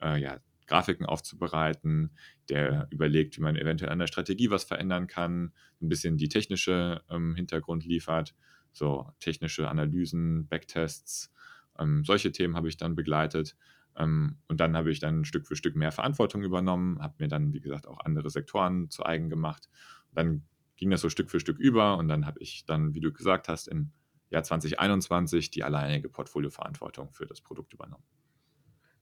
äh, 0.00 0.20
ja, 0.20 0.38
Grafiken 0.66 1.04
aufzubereiten, 1.04 2.10
der 2.48 2.88
überlegt, 2.90 3.36
wie 3.36 3.42
man 3.42 3.56
eventuell 3.56 3.92
an 3.92 3.98
der 3.98 4.06
Strategie 4.06 4.50
was 4.50 4.64
verändern 4.64 5.06
kann, 5.06 5.52
ein 5.82 5.88
bisschen 5.88 6.16
die 6.16 6.28
technische 6.28 7.02
ähm, 7.10 7.34
Hintergrund 7.34 7.84
liefert 7.84 8.34
so 8.74 9.10
technische 9.20 9.68
Analysen, 9.68 10.46
Backtests, 10.48 11.32
ähm, 11.78 12.04
solche 12.04 12.32
Themen 12.32 12.56
habe 12.56 12.68
ich 12.68 12.76
dann 12.76 12.94
begleitet. 12.94 13.56
Ähm, 13.96 14.38
und 14.48 14.60
dann 14.60 14.76
habe 14.76 14.90
ich 14.90 14.98
dann 14.98 15.24
Stück 15.24 15.46
für 15.46 15.56
Stück 15.56 15.76
mehr 15.76 15.92
Verantwortung 15.92 16.42
übernommen, 16.42 17.00
habe 17.00 17.14
mir 17.18 17.28
dann, 17.28 17.52
wie 17.52 17.60
gesagt, 17.60 17.86
auch 17.86 18.00
andere 18.00 18.28
Sektoren 18.30 18.90
zu 18.90 19.06
eigen 19.06 19.30
gemacht. 19.30 19.68
Und 20.10 20.18
dann 20.18 20.42
ging 20.76 20.90
das 20.90 21.00
so 21.00 21.08
Stück 21.08 21.30
für 21.30 21.40
Stück 21.40 21.58
über 21.58 21.96
und 21.96 22.08
dann 22.08 22.26
habe 22.26 22.40
ich 22.40 22.64
dann, 22.66 22.94
wie 22.94 23.00
du 23.00 23.12
gesagt 23.12 23.48
hast, 23.48 23.68
im 23.68 23.92
Jahr 24.30 24.42
2021 24.42 25.50
die 25.50 25.62
alleinige 25.62 26.08
Portfolioverantwortung 26.08 27.12
für 27.12 27.26
das 27.26 27.40
Produkt 27.40 27.72
übernommen. 27.72 28.04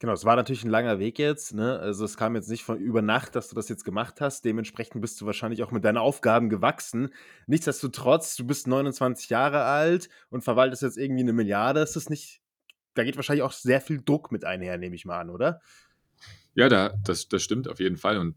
Genau, 0.03 0.15
es 0.15 0.25
war 0.25 0.35
natürlich 0.35 0.65
ein 0.65 0.71
langer 0.71 0.99
Weg 0.99 1.21
jetzt, 1.21 1.55
ne? 1.55 1.79
Also, 1.79 2.05
es 2.05 2.17
kam 2.17 2.35
jetzt 2.35 2.51
nicht 2.51 2.65
von 2.65 2.77
über 2.77 3.03
Nacht, 3.03 3.37
dass 3.37 3.49
du 3.49 3.55
das 3.55 3.69
jetzt 3.69 3.85
gemacht 3.85 4.21
hast. 4.21 4.45
Dementsprechend 4.45 5.01
bist 5.01 5.21
du 5.21 5.27
wahrscheinlich 5.27 5.63
auch 5.63 5.71
mit 5.71 5.85
deinen 5.85 5.97
Aufgaben 5.97 6.49
gewachsen. 6.49 7.11
Nichtsdestotrotz, 7.47 8.35
du 8.35 8.45
bist 8.45 8.67
29 8.67 9.31
Jahre 9.31 9.63
alt 9.63 10.09
und 10.29 10.43
verwaltest 10.43 10.83
jetzt 10.83 10.99
irgendwie 10.99 11.23
eine 11.23 11.33
Milliarde. 11.33 11.81
Ist 11.81 11.95
das 11.95 12.11
nicht 12.11 12.43
da 12.95 13.05
geht 13.05 13.17
wahrscheinlich 13.17 13.43
auch 13.43 13.53
sehr 13.53 13.81
viel 13.81 14.03
Druck 14.03 14.33
mit 14.33 14.45
einher, 14.45 14.77
nehme 14.77 14.97
ich 14.97 15.05
mal 15.05 15.21
an, 15.21 15.31
oder? 15.31 15.61
Ja, 16.55 16.69
da 16.69 16.95
das 17.05 17.29
das 17.29 17.43
stimmt 17.43 17.69
auf 17.69 17.81
jeden 17.81 17.97
Fall 17.97 18.19
und 18.19 18.37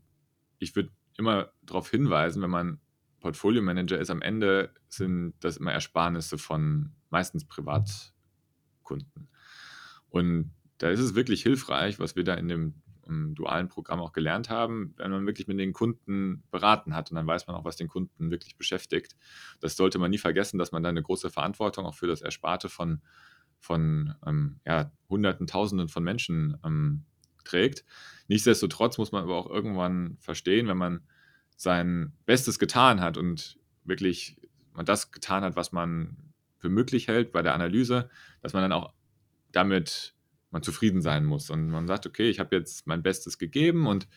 ich 0.59 0.75
würde 0.75 0.91
immer 1.17 1.51
darauf 1.63 1.89
hinweisen, 1.89 2.41
wenn 2.41 2.51
man 2.51 2.79
Portfolio-Manager 3.21 3.97
ist, 3.97 4.11
am 4.11 4.21
Ende 4.21 4.71
sind 4.87 5.33
das 5.39 5.57
immer 5.57 5.73
Ersparnisse 5.73 6.37
von 6.37 6.91
meistens 7.09 7.45
Privatkunden. 7.45 9.29
Und 10.09 10.54
da 10.77 10.89
ist 10.89 10.99
es 10.99 11.15
wirklich 11.15 11.43
hilfreich, 11.43 11.99
was 11.99 12.15
wir 12.15 12.23
da 12.23 12.33
in 12.33 12.47
dem 12.47 12.73
im 13.07 13.35
dualen 13.35 13.69
Programm 13.69 13.99
auch 13.99 14.13
gelernt 14.13 14.49
haben, 14.49 14.93
wenn 14.97 15.11
man 15.11 15.25
wirklich 15.25 15.47
mit 15.47 15.59
den 15.59 15.73
Kunden 15.73 16.43
beraten 16.51 16.95
hat 16.95 17.11
und 17.11 17.15
dann 17.15 17.27
weiß 17.27 17.47
man 17.47 17.55
auch, 17.55 17.65
was 17.65 17.75
den 17.75 17.87
Kunden 17.87 18.31
wirklich 18.31 18.57
beschäftigt. 18.57 19.15
Das 19.59 19.75
sollte 19.75 19.99
man 19.99 20.11
nie 20.11 20.17
vergessen, 20.17 20.57
dass 20.57 20.71
man 20.71 20.83
da 20.83 20.89
eine 20.89 21.03
große 21.03 21.29
Verantwortung 21.29 21.85
auch 21.85 21.93
für 21.93 22.07
das 22.07 22.21
Ersparte 22.21 22.69
von, 22.69 23.01
von 23.59 24.15
ähm, 24.25 24.59
ja, 24.65 24.91
Hunderten, 25.09 25.47
Tausenden 25.47 25.87
von 25.87 26.03
Menschen 26.03 26.57
ähm, 26.65 27.05
trägt. 27.43 27.85
Nichtsdestotrotz 28.27 28.97
muss 28.97 29.11
man 29.11 29.23
aber 29.23 29.35
auch 29.35 29.49
irgendwann 29.49 30.17
verstehen, 30.19 30.67
wenn 30.67 30.77
man 30.77 31.01
sein 31.55 32.13
Bestes 32.25 32.59
getan 32.59 33.01
hat 33.01 33.17
und 33.17 33.59
wirklich 33.83 34.37
man 34.73 34.85
das 34.85 35.11
getan 35.11 35.43
hat, 35.43 35.55
was 35.55 35.71
man 35.71 36.17
für 36.57 36.69
möglich 36.69 37.07
hält 37.07 37.31
bei 37.31 37.41
der 37.41 37.53
Analyse, 37.53 38.09
dass 38.41 38.53
man 38.53 38.63
dann 38.63 38.73
auch 38.73 38.93
damit 39.51 40.14
man 40.55 40.63
zufrieden 40.63 41.01
sein 41.01 41.25
muss. 41.25 41.49
Und 41.49 41.67
man 41.67 41.85
sagt, 41.85 42.07
okay, 42.07 42.29
ich 42.29 42.39
habe 42.39 42.55
jetzt 42.55 42.87
mein 42.87 43.03
Bestes 43.03 43.37
gegeben 43.37 43.87
und 43.87 44.07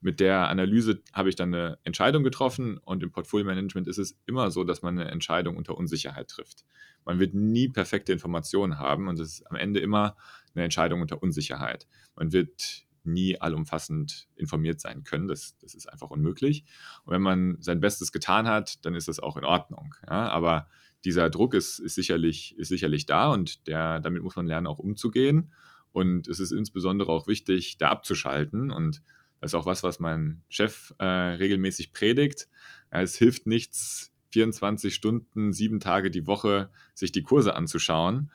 mit 0.00 0.20
der 0.20 0.48
Analyse 0.48 1.02
habe 1.12 1.28
ich 1.28 1.34
dann 1.34 1.52
eine 1.52 1.76
Entscheidung 1.82 2.22
getroffen. 2.22 2.78
Und 2.78 3.02
im 3.02 3.10
Portfolio-Management 3.10 3.88
ist 3.88 3.98
es 3.98 4.16
immer 4.24 4.52
so, 4.52 4.62
dass 4.62 4.80
man 4.80 4.96
eine 4.96 5.10
Entscheidung 5.10 5.56
unter 5.56 5.76
Unsicherheit 5.76 6.28
trifft. 6.28 6.64
Man 7.04 7.18
wird 7.18 7.34
nie 7.34 7.68
perfekte 7.68 8.12
Informationen 8.12 8.78
haben 8.78 9.08
und 9.08 9.18
es 9.18 9.40
ist 9.40 9.50
am 9.50 9.56
Ende 9.56 9.80
immer 9.80 10.16
eine 10.54 10.62
Entscheidung 10.62 11.00
unter 11.00 11.20
Unsicherheit. 11.20 11.88
Man 12.14 12.30
wird 12.30 12.84
nie 13.02 13.40
allumfassend 13.40 14.28
informiert 14.36 14.80
sein 14.80 15.02
können. 15.02 15.26
Das, 15.26 15.58
das 15.58 15.74
ist 15.74 15.88
einfach 15.88 16.10
unmöglich. 16.10 16.64
Und 17.06 17.14
wenn 17.14 17.22
man 17.22 17.56
sein 17.58 17.80
Bestes 17.80 18.12
getan 18.12 18.46
hat, 18.46 18.84
dann 18.86 18.94
ist 18.94 19.08
das 19.08 19.18
auch 19.18 19.36
in 19.36 19.44
Ordnung. 19.44 19.96
Ja? 20.06 20.28
Aber 20.28 20.68
dieser 21.04 21.28
Druck 21.28 21.54
ist, 21.54 21.80
ist, 21.80 21.96
sicherlich, 21.96 22.56
ist 22.56 22.68
sicherlich 22.68 23.06
da 23.06 23.32
und 23.32 23.66
der, 23.66 23.98
damit 23.98 24.22
muss 24.22 24.36
man 24.36 24.46
lernen, 24.46 24.68
auch 24.68 24.78
umzugehen. 24.78 25.52
Und 25.98 26.28
es 26.28 26.38
ist 26.38 26.52
insbesondere 26.52 27.10
auch 27.10 27.26
wichtig, 27.26 27.76
da 27.78 27.88
abzuschalten. 27.88 28.70
Und 28.70 29.02
das 29.40 29.50
ist 29.50 29.54
auch 29.56 29.66
was, 29.66 29.82
was 29.82 29.98
mein 29.98 30.42
Chef 30.48 30.94
äh, 30.98 31.04
regelmäßig 31.04 31.92
predigt. 31.92 32.48
Ja, 32.92 33.02
es 33.02 33.16
hilft 33.16 33.48
nichts, 33.48 34.12
24 34.30 34.94
Stunden, 34.94 35.52
sieben 35.52 35.80
Tage 35.80 36.12
die 36.12 36.28
Woche 36.28 36.70
sich 36.94 37.10
die 37.10 37.24
Kurse 37.24 37.56
anzuschauen. 37.56 38.30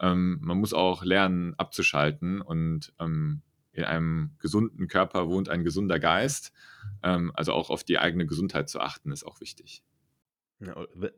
Ähm, 0.00 0.38
man 0.40 0.56
muss 0.56 0.72
auch 0.72 1.04
lernen, 1.04 1.52
abzuschalten. 1.58 2.40
Und 2.40 2.94
ähm, 2.98 3.42
in 3.72 3.84
einem 3.84 4.30
gesunden 4.38 4.88
Körper 4.88 5.28
wohnt 5.28 5.50
ein 5.50 5.64
gesunder 5.64 5.98
Geist. 5.98 6.54
Ähm, 7.02 7.30
also 7.34 7.52
auch 7.52 7.68
auf 7.68 7.84
die 7.84 7.98
eigene 7.98 8.24
Gesundheit 8.24 8.70
zu 8.70 8.80
achten, 8.80 9.12
ist 9.12 9.24
auch 9.24 9.42
wichtig. 9.42 9.84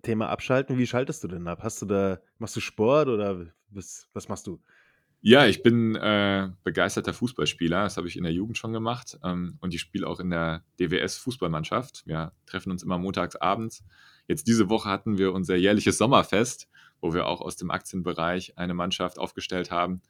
Thema 0.02 0.28
Abschalten, 0.30 0.76
wie 0.76 0.88
schaltest 0.88 1.22
du 1.22 1.28
denn 1.28 1.46
ab? 1.46 1.60
Hast 1.62 1.82
du 1.82 1.86
da, 1.86 2.18
machst 2.38 2.56
du 2.56 2.60
Sport 2.60 3.06
oder 3.06 3.46
was, 3.70 4.08
was 4.12 4.28
machst 4.28 4.48
du? 4.48 4.60
Ja, 5.26 5.47
ich 5.47 5.62
bin 5.62 5.95
äh, 5.95 6.50
begeisterter 6.64 7.14
Fußballspieler. 7.14 7.85
Das 7.85 7.97
habe 7.97 8.07
ich 8.07 8.19
in 8.19 8.25
der 8.25 8.33
Jugend 8.35 8.59
schon 8.59 8.75
gemacht. 8.75 9.19
Ähm, 9.25 9.57
und 9.62 9.73
ich 9.73 9.81
spiele 9.81 10.07
auch 10.07 10.21
in 10.21 10.28
der 10.28 10.62
DWS-Fußballmannschaft. 10.78 12.02
Wir 12.04 12.33
treffen 12.45 12.71
uns 12.71 12.83
immer 12.83 12.99
montags 12.99 13.35
abends. 13.35 13.83
Jetzt 14.28 14.47
diese 14.47 14.69
Woche 14.69 14.90
hatten 14.90 15.16
wir 15.16 15.33
unser 15.33 15.57
jährliches 15.57 15.97
Sommerfest, 15.97 16.69
wo 17.00 17.14
wir 17.14 17.26
auch 17.26 17.40
aus 17.40 17.57
dem 17.57 17.71
Aktienbereich 17.71 18.59
eine 18.59 18.75
Mannschaft 18.75 19.19
aufgestellt 19.19 19.71
haben. 19.71 20.02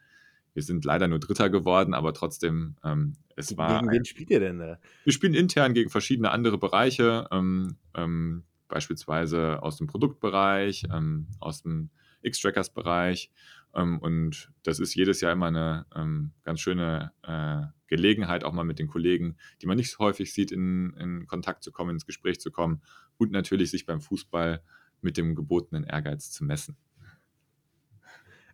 Wir 0.52 0.64
sind 0.64 0.84
leider 0.84 1.06
nur 1.06 1.20
Dritter 1.20 1.48
geworden, 1.48 1.94
aber 1.94 2.12
trotzdem, 2.12 2.74
ähm, 2.82 3.14
es 3.36 3.56
war. 3.56 3.82
Gegen 3.82 3.92
wen 3.92 4.04
spielt 4.04 4.30
ihr 4.30 4.40
denn 4.40 4.58
da? 4.58 4.80
Wir 5.04 5.12
spielen 5.12 5.34
intern 5.34 5.74
gegen 5.74 5.90
verschiedene 5.90 6.32
andere 6.32 6.58
Bereiche, 6.58 7.28
ähm, 7.30 7.76
ähm, 7.94 8.42
beispielsweise 8.66 9.62
aus 9.62 9.76
dem 9.76 9.86
Produktbereich, 9.86 10.86
ähm, 10.92 11.28
aus 11.38 11.62
dem 11.62 11.90
X-Trackers-Bereich. 12.22 13.30
Ähm, 13.74 13.98
und 13.98 14.52
das 14.62 14.78
ist 14.78 14.94
jedes 14.94 15.20
Jahr 15.20 15.32
immer 15.32 15.46
eine 15.46 15.86
ähm, 15.94 16.32
ganz 16.44 16.60
schöne 16.60 17.12
äh, 17.22 17.62
Gelegenheit, 17.86 18.44
auch 18.44 18.52
mal 18.52 18.64
mit 18.64 18.78
den 18.78 18.88
Kollegen, 18.88 19.36
die 19.62 19.66
man 19.66 19.76
nicht 19.76 19.90
so 19.90 19.98
häufig 19.98 20.32
sieht, 20.32 20.52
in, 20.52 20.94
in 20.94 21.26
Kontakt 21.26 21.62
zu 21.62 21.72
kommen, 21.72 21.90
ins 21.90 22.06
Gespräch 22.06 22.40
zu 22.40 22.50
kommen 22.50 22.82
und 23.18 23.30
natürlich 23.30 23.70
sich 23.70 23.86
beim 23.86 24.00
Fußball 24.00 24.62
mit 25.00 25.16
dem 25.16 25.34
gebotenen 25.34 25.84
Ehrgeiz 25.84 26.30
zu 26.30 26.44
messen. 26.44 26.76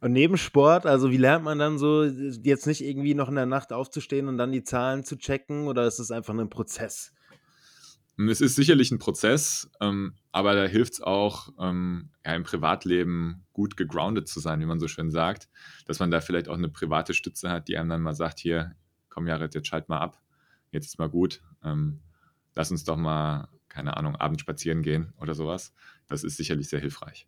Und 0.01 0.13
neben 0.13 0.39
Sport, 0.39 0.87
also 0.87 1.11
wie 1.11 1.19
lernt 1.19 1.45
man 1.45 1.59
dann 1.59 1.79
so, 1.79 2.05
jetzt 2.05 2.67
nicht 2.67 2.83
irgendwie 2.83 3.15
noch 3.15 3.29
in 3.29 3.35
der 3.35 3.47
Nacht 3.47 3.73
aufzustehen 3.73 4.29
und 4.29 4.39
dann 4.39 4.51
die 4.51 4.65
Zahlen 4.65 5.05
zu 5.05 5.17
checken 5.17 5.67
oder 5.69 5.87
ist 5.87 5.99
es 5.99 6.11
einfach 6.11 6.35
ein 6.35 6.49
Prozess? 6.49 7.13
Es 8.29 8.41
ist 8.41 8.57
sicherlich 8.57 8.91
ein 8.91 8.99
Prozess, 8.99 9.71
ähm, 9.81 10.15
aber 10.33 10.55
da 10.55 10.65
hilft 10.65 10.95
es 10.95 11.01
auch, 11.01 11.49
ähm, 11.59 12.11
ja, 12.25 12.35
im 12.35 12.43
Privatleben 12.43 13.47
gut 13.53 13.77
gegroundet 13.77 14.29
zu 14.29 14.41
sein, 14.41 14.61
wie 14.61 14.67
man 14.67 14.81
so 14.81 14.89
schön 14.89 15.11
sagt. 15.11 15.49
Dass 15.87 16.01
man 16.01 16.11
da 16.11 16.21
vielleicht 16.21 16.49
auch 16.49 16.59
eine 16.59 16.69
private 16.69 17.15
Stütze 17.15 17.51
hat, 17.51 17.69
die 17.69 17.79
einem 17.79 17.89
dann 17.89 18.03
mal 18.03 18.15
sagt: 18.15 18.41
Hier, 18.41 18.75
komm, 19.09 19.27
Jared, 19.27 19.55
jetzt 19.55 19.69
schalt 19.69 19.89
mal 19.89 19.99
ab. 19.99 20.21
Jetzt 20.71 20.87
ist 20.87 20.99
mal 20.99 21.09
gut. 21.09 21.43
Ähm, 21.65 22.01
lass 22.55 22.71
uns 22.71 22.85
doch 22.85 22.97
mal, 22.97 23.49
keine 23.69 23.97
Ahnung, 23.97 24.17
abends 24.17 24.43
spazieren 24.43 24.83
gehen 24.83 25.13
oder 25.21 25.35
sowas. 25.35 25.73
Das 26.09 26.25
ist 26.25 26.37
sicherlich 26.37 26.69
sehr 26.69 26.81
hilfreich. 26.81 27.27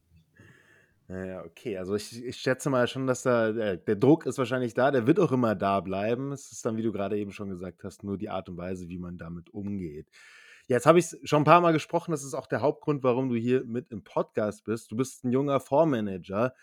Ja, 1.09 1.45
okay. 1.45 1.77
Also 1.77 1.95
ich, 1.95 2.25
ich 2.25 2.37
schätze 2.37 2.71
mal 2.71 2.87
schon, 2.87 3.07
dass 3.07 3.23
da 3.23 3.53
der, 3.53 3.77
der 3.77 3.97
Druck 3.97 4.25
ist 4.25 4.39
wahrscheinlich 4.39 4.75
da, 4.75 4.91
der 4.91 5.07
wird 5.07 5.21
auch 5.21 5.33
immer 5.33 5.55
da 5.55 5.81
bleiben. 5.81 6.33
Es 6.33 6.53
ist 6.53 6.65
dann, 6.65 6.77
wie 6.77 6.83
du 6.83 6.93
gerade 6.93 7.19
eben 7.19 7.33
schon 7.33 7.51
gesagt 7.51 7.85
hast, 7.85 8.03
nur 8.03 8.17
die 8.17 8.31
Art 8.31 8.49
und 8.49 8.57
Weise, 8.57 8.89
wie 8.89 8.99
man 8.99 9.19
damit 9.19 9.51
umgeht. 9.51 10.09
Jetzt 10.69 10.87
habe 10.87 10.99
ich 10.99 11.07
es 11.07 11.19
schon 11.25 11.43
ein 11.43 11.47
paar 11.47 11.61
Mal 11.61 11.73
gesprochen, 11.73 12.13
das 12.13 12.25
ist 12.25 12.35
auch 12.35 12.47
der 12.47 12.61
Hauptgrund, 12.61 13.03
warum 13.03 13.29
du 13.29 13.37
hier 13.37 13.65
mit 13.65 13.91
im 13.91 14.05
Podcast 14.05 14.65
bist. 14.65 14.93
Du 14.93 14.97
bist 14.97 15.25
ein 15.25 15.33
junger 15.33 15.61
Fondsmanager. 15.61 16.55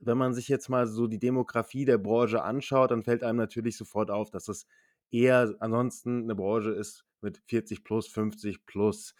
Wenn 0.00 0.18
man 0.18 0.34
sich 0.34 0.48
jetzt 0.48 0.68
mal 0.68 0.86
so 0.86 1.06
die 1.06 1.18
Demografie 1.18 1.84
der 1.84 1.98
Branche 1.98 2.42
anschaut, 2.42 2.90
dann 2.90 3.04
fällt 3.04 3.22
einem 3.22 3.38
natürlich 3.38 3.76
sofort 3.76 4.10
auf, 4.10 4.30
dass 4.30 4.48
es 4.48 4.66
eher 5.10 5.54
ansonsten 5.60 6.24
eine 6.24 6.34
Branche 6.34 6.70
ist 6.70 7.04
mit 7.20 7.38
40 7.46 7.84
plus, 7.84 8.08
50 8.08 8.66
plus. 8.66 9.14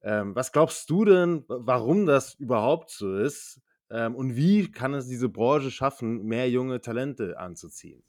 Ähm, 0.00 0.34
was 0.34 0.52
glaubst 0.52 0.88
du 0.88 1.04
denn, 1.04 1.44
warum 1.48 2.06
das 2.06 2.34
überhaupt 2.34 2.90
so 2.90 3.16
ist? 3.16 3.60
Ähm, 3.90 4.14
und 4.14 4.36
wie 4.36 4.70
kann 4.70 4.94
es 4.94 5.06
diese 5.06 5.28
Branche 5.28 5.70
schaffen, 5.70 6.24
mehr 6.24 6.48
junge 6.48 6.80
Talente 6.80 7.38
anzuziehen? 7.38 8.02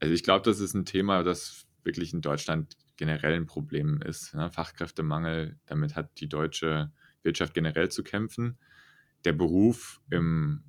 Also 0.00 0.14
ich 0.14 0.24
glaube, 0.24 0.42
das 0.44 0.58
ist 0.58 0.74
ein 0.74 0.84
Thema, 0.84 1.22
das 1.22 1.66
wirklich 1.84 2.12
in 2.12 2.22
Deutschland 2.22 2.76
generell 2.96 3.34
ein 3.34 3.46
Problem 3.46 4.00
ist. 4.02 4.34
Ne? 4.34 4.50
Fachkräftemangel, 4.50 5.58
damit 5.66 5.96
hat 5.96 6.20
die 6.20 6.28
deutsche 6.28 6.92
Wirtschaft 7.22 7.54
generell 7.54 7.88
zu 7.90 8.02
kämpfen. 8.02 8.58
Der 9.24 9.32
Beruf 9.32 10.00
im 10.10 10.64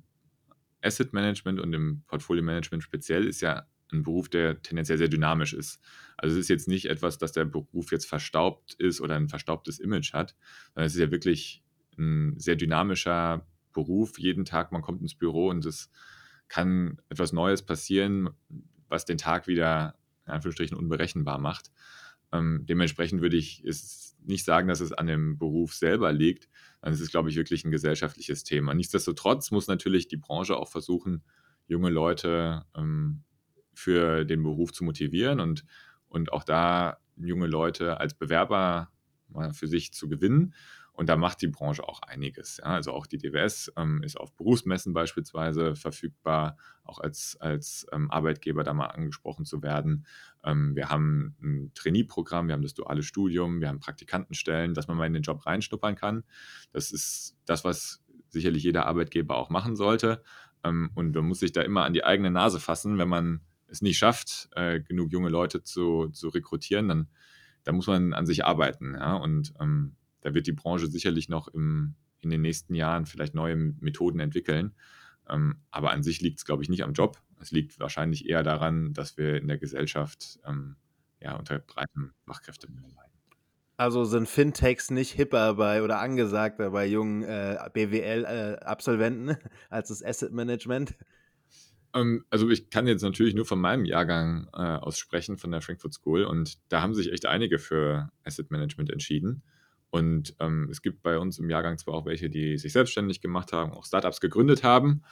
Asset 0.82 1.12
Management 1.12 1.60
und 1.60 1.72
im 1.72 2.02
Portfolio 2.06 2.42
Management 2.42 2.82
speziell 2.82 3.26
ist 3.26 3.40
ja 3.40 3.66
ein 3.92 4.02
Beruf, 4.02 4.28
der 4.28 4.60
tendenziell 4.62 4.98
sehr 4.98 5.08
dynamisch 5.08 5.52
ist. 5.52 5.80
Also 6.16 6.34
es 6.34 6.42
ist 6.42 6.48
jetzt 6.48 6.68
nicht 6.68 6.86
etwas, 6.86 7.18
dass 7.18 7.32
der 7.32 7.44
Beruf 7.44 7.92
jetzt 7.92 8.06
verstaubt 8.06 8.74
ist 8.74 9.00
oder 9.00 9.16
ein 9.16 9.28
verstaubtes 9.28 9.78
Image 9.78 10.12
hat, 10.12 10.34
sondern 10.74 10.86
es 10.86 10.94
ist 10.94 11.00
ja 11.00 11.10
wirklich 11.10 11.62
ein 11.98 12.38
sehr 12.38 12.56
dynamischer 12.56 13.46
Beruf. 13.72 14.18
Jeden 14.18 14.44
Tag, 14.44 14.72
man 14.72 14.82
kommt 14.82 15.02
ins 15.02 15.14
Büro 15.14 15.48
und 15.48 15.64
es 15.64 15.90
kann 16.48 17.00
etwas 17.08 17.32
Neues 17.32 17.62
passieren, 17.62 18.30
was 18.88 19.04
den 19.04 19.18
Tag 19.18 19.46
wieder 19.46 19.94
in 20.26 20.32
Anführungsstrichen 20.32 20.76
unberechenbar 20.76 21.38
macht. 21.38 21.70
Ähm, 22.34 22.66
dementsprechend 22.66 23.22
würde 23.22 23.36
ich 23.36 23.64
es 23.64 24.16
nicht 24.24 24.44
sagen, 24.44 24.68
dass 24.68 24.80
es 24.80 24.92
an 24.92 25.06
dem 25.06 25.38
Beruf 25.38 25.74
selber 25.74 26.12
liegt, 26.12 26.48
sondern 26.80 26.94
es 26.94 27.00
ist, 27.00 27.10
glaube 27.10 27.30
ich, 27.30 27.36
wirklich 27.36 27.64
ein 27.64 27.70
gesellschaftliches 27.70 28.42
Thema. 28.42 28.74
Nichtsdestotrotz 28.74 29.50
muss 29.50 29.68
natürlich 29.68 30.08
die 30.08 30.16
Branche 30.16 30.56
auch 30.56 30.68
versuchen, 30.68 31.22
junge 31.66 31.90
Leute 31.90 32.64
ähm, 32.76 33.22
für 33.72 34.24
den 34.24 34.42
Beruf 34.42 34.72
zu 34.72 34.84
motivieren 34.84 35.40
und, 35.40 35.64
und 36.08 36.32
auch 36.32 36.44
da 36.44 36.98
junge 37.16 37.46
Leute 37.46 38.00
als 38.00 38.14
Bewerber 38.14 38.90
für 39.52 39.66
sich 39.66 39.92
zu 39.92 40.08
gewinnen. 40.08 40.54
Und 40.96 41.08
da 41.08 41.16
macht 41.16 41.42
die 41.42 41.48
Branche 41.48 41.86
auch 41.86 42.02
einiges. 42.02 42.58
Ja. 42.58 42.66
Also 42.66 42.92
auch 42.92 43.06
die 43.06 43.18
DWS 43.18 43.72
ähm, 43.76 44.02
ist 44.04 44.16
auf 44.16 44.34
Berufsmessen 44.36 44.92
beispielsweise 44.92 45.74
verfügbar, 45.74 46.56
auch 46.84 47.00
als, 47.00 47.36
als 47.40 47.86
ähm, 47.92 48.10
Arbeitgeber 48.12 48.62
da 48.62 48.72
mal 48.74 48.86
angesprochen 48.86 49.44
zu 49.44 49.62
werden. 49.62 50.06
Ähm, 50.44 50.76
wir 50.76 50.90
haben 50.90 51.36
ein 51.42 51.72
Trainee-Programm, 51.74 52.46
wir 52.46 52.54
haben 52.54 52.62
das 52.62 52.74
duale 52.74 53.02
Studium, 53.02 53.60
wir 53.60 53.68
haben 53.68 53.80
Praktikantenstellen, 53.80 54.72
dass 54.72 54.86
man 54.86 54.96
mal 54.96 55.06
in 55.06 55.14
den 55.14 55.24
Job 55.24 55.44
reinschnuppern 55.44 55.96
kann. 55.96 56.22
Das 56.72 56.92
ist 56.92 57.36
das, 57.44 57.64
was 57.64 58.00
sicherlich 58.28 58.62
jeder 58.62 58.86
Arbeitgeber 58.86 59.36
auch 59.36 59.50
machen 59.50 59.74
sollte. 59.74 60.22
Ähm, 60.62 60.90
und 60.94 61.12
man 61.16 61.24
muss 61.24 61.40
sich 61.40 61.50
da 61.50 61.62
immer 61.62 61.84
an 61.84 61.92
die 61.92 62.04
eigene 62.04 62.30
Nase 62.30 62.60
fassen, 62.60 62.98
wenn 62.98 63.08
man 63.08 63.40
es 63.66 63.82
nicht 63.82 63.98
schafft, 63.98 64.48
äh, 64.54 64.80
genug 64.80 65.10
junge 65.10 65.28
Leute 65.28 65.64
zu, 65.64 66.08
zu 66.10 66.28
rekrutieren, 66.28 66.88
dann, 66.88 67.08
dann 67.64 67.74
muss 67.74 67.88
man 67.88 68.12
an 68.12 68.26
sich 68.26 68.44
arbeiten. 68.44 68.94
Ja? 68.94 69.14
Und 69.16 69.54
ähm, 69.60 69.96
da 70.24 70.34
wird 70.34 70.46
die 70.46 70.52
Branche 70.52 70.86
sicherlich 70.88 71.28
noch 71.28 71.48
im, 71.48 71.94
in 72.20 72.30
den 72.30 72.40
nächsten 72.40 72.74
Jahren 72.74 73.06
vielleicht 73.06 73.34
neue 73.34 73.54
Methoden 73.56 74.18
entwickeln. 74.20 74.74
Ähm, 75.28 75.60
aber 75.70 75.90
an 75.90 76.02
sich 76.02 76.20
liegt 76.20 76.38
es, 76.38 76.44
glaube 76.44 76.62
ich, 76.62 76.68
nicht 76.68 76.82
am 76.82 76.94
Job. 76.94 77.18
Es 77.40 77.50
liegt 77.50 77.78
wahrscheinlich 77.78 78.28
eher 78.28 78.42
daran, 78.42 78.94
dass 78.94 79.16
wir 79.18 79.36
in 79.36 79.48
der 79.48 79.58
Gesellschaft 79.58 80.40
ähm, 80.46 80.76
ja, 81.20 81.36
unter 81.36 81.58
breitem 81.58 82.12
Fachkräftemangel 82.26 82.90
leiden. 82.90 83.12
Also 83.76 84.04
sind 84.04 84.28
Fintechs 84.28 84.90
nicht 84.90 85.10
hipper 85.10 85.54
bei 85.54 85.82
oder 85.82 85.98
angesagter 85.98 86.70
bei 86.70 86.86
jungen 86.86 87.22
äh, 87.22 87.58
BWL-Absolventen 87.72 89.28
äh, 89.30 89.36
als 89.68 89.88
das 89.88 90.02
Asset 90.02 90.32
Management? 90.32 90.94
Ähm, 91.92 92.24
also 92.30 92.48
ich 92.48 92.70
kann 92.70 92.86
jetzt 92.86 93.02
natürlich 93.02 93.34
nur 93.34 93.44
von 93.44 93.60
meinem 93.60 93.84
Jahrgang 93.84 94.48
äh, 94.54 94.62
aus 94.62 94.98
sprechen, 94.98 95.36
von 95.36 95.50
der 95.50 95.60
Frankfurt 95.60 95.92
School. 95.92 96.24
Und 96.24 96.58
da 96.70 96.80
haben 96.80 96.94
sich 96.94 97.12
echt 97.12 97.26
einige 97.26 97.58
für 97.58 98.10
Asset 98.24 98.50
Management 98.50 98.90
entschieden. 98.90 99.42
Und 99.94 100.34
ähm, 100.40 100.68
es 100.70 100.82
gibt 100.82 101.02
bei 101.02 101.18
uns 101.18 101.38
im 101.38 101.48
Jahrgang 101.50 101.78
zwar 101.78 101.94
auch 101.94 102.04
welche, 102.06 102.28
die 102.28 102.58
sich 102.58 102.72
selbstständig 102.72 103.20
gemacht 103.20 103.52
haben, 103.52 103.72
auch 103.72 103.84
Startups 103.86 104.20
gegründet 104.20 104.64
haben. 104.64 105.02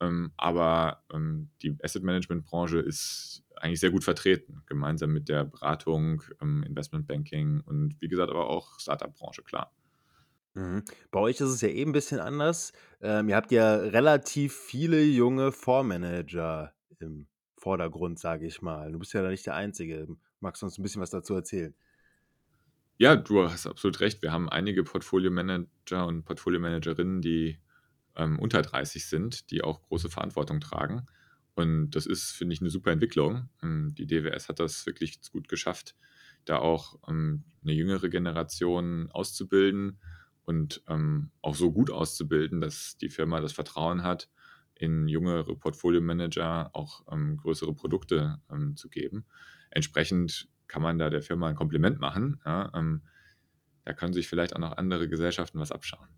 Ähm, 0.00 0.32
aber 0.38 1.04
ähm, 1.12 1.50
die 1.62 1.76
Asset 1.82 2.02
Management 2.04 2.44
Branche 2.46 2.78
ist 2.80 3.42
eigentlich 3.56 3.80
sehr 3.80 3.90
gut 3.90 4.04
vertreten, 4.04 4.62
gemeinsam 4.66 5.12
mit 5.12 5.28
der 5.28 5.44
Beratung, 5.44 6.22
ähm, 6.40 6.62
Investment 6.62 7.06
Banking 7.06 7.60
und 7.60 7.96
wie 8.00 8.08
gesagt 8.08 8.30
aber 8.30 8.48
auch 8.48 8.80
Startup 8.80 9.14
Branche, 9.14 9.42
klar. 9.42 9.72
Mhm. 10.56 10.84
Bei 11.10 11.20
euch 11.20 11.40
ist 11.40 11.48
es 11.50 11.60
ja 11.60 11.68
eh 11.68 11.82
'n 11.84 11.92
bisschen 11.92 12.18
anders. 12.20 12.72
Ähm, 13.00 13.28
ihr 13.28 13.36
habt 13.36 13.52
ja 13.52 13.76
relativ 13.76 14.54
viele 14.56 15.02
junge 15.02 15.52
Fondsmanager 15.52 16.74
im 16.98 17.28
Vordergrund, 17.56 18.18
sage 18.18 18.46
ich 18.46 18.60
mal. 18.62 18.90
Du 18.92 18.98
bist 18.98 19.12
ja 19.12 19.22
da 19.22 19.28
nicht 19.30 19.46
der 19.46 19.54
Einzige. 19.54 20.08
Magst 20.40 20.62
du 20.62 20.66
uns 20.66 20.78
'n 20.78 20.82
bisschen 20.82 21.02
was 21.02 21.10
dazu 21.10 21.34
erzählen? 21.34 21.74
Ja, 23.02 23.16
du 23.16 23.48
hast 23.48 23.66
absolut 23.66 23.98
recht. 24.00 24.20
Wir 24.20 24.30
haben 24.30 24.50
einige 24.50 24.84
Portfoliomanager 24.84 26.06
und 26.06 26.24
Portfoliomanagerinnen, 26.26 27.22
die, 27.22 27.58
ähm, 28.16 28.38
unter 28.38 28.60
30 28.60 29.06
sind, 29.06 29.50
die 29.50 29.62
auch 29.62 29.80
große 29.84 30.10
Verantwortung 30.10 30.60
tragen. 30.60 31.06
Und 31.54 31.92
das 31.92 32.04
ist, 32.04 32.32
finde 32.32 32.52
ich, 32.52 32.60
'ne 32.60 32.68
super 32.68 32.90
Entwicklung. 32.92 33.48
Ähm, 33.62 33.94
die 33.94 34.06
DWS 34.06 34.50
hat 34.50 34.60
das 34.60 34.84
wirklich 34.84 35.18
gut 35.32 35.48
geschafft, 35.48 35.96
da 36.44 36.58
auch, 36.58 36.98
ähm, 37.08 37.44
'ne 37.62 37.72
jüngere 37.72 38.10
Generation 38.10 39.10
auszubilden 39.12 39.98
und, 40.44 40.82
ähm, 40.86 41.30
auch 41.40 41.54
so 41.54 41.72
gut 41.72 41.90
auszubilden, 41.90 42.60
dass 42.60 42.98
die 42.98 43.08
Firma 43.08 43.40
das 43.40 43.54
Vertrauen 43.54 44.02
hat, 44.02 44.28
in 44.74 45.08
jüngere 45.08 45.56
Portfoliomanager 45.56 46.70
auch, 46.74 47.02
ähm, 47.10 47.38
größere 47.38 47.74
Produkte, 47.74 48.40
zu 48.76 48.90
geben. 48.90 49.24
Entsprechend 49.70 50.48
kann 50.70 50.82
man 50.82 50.98
da 50.98 51.10
der 51.10 51.22
Firma 51.22 51.50
'n 51.50 51.56
Kompliment 51.56 52.00
machen, 52.00 52.40
ja, 52.46 52.70
ähm. 52.74 53.02
Da 53.86 53.94
können 53.94 54.14
sich 54.14 54.28
vielleicht 54.28 54.54
auch 54.56 54.60
noch 54.60 54.76
andere 54.78 55.08
Gesellschaften 55.10 55.60
was 55.60 55.72
abschauen. 55.72 56.08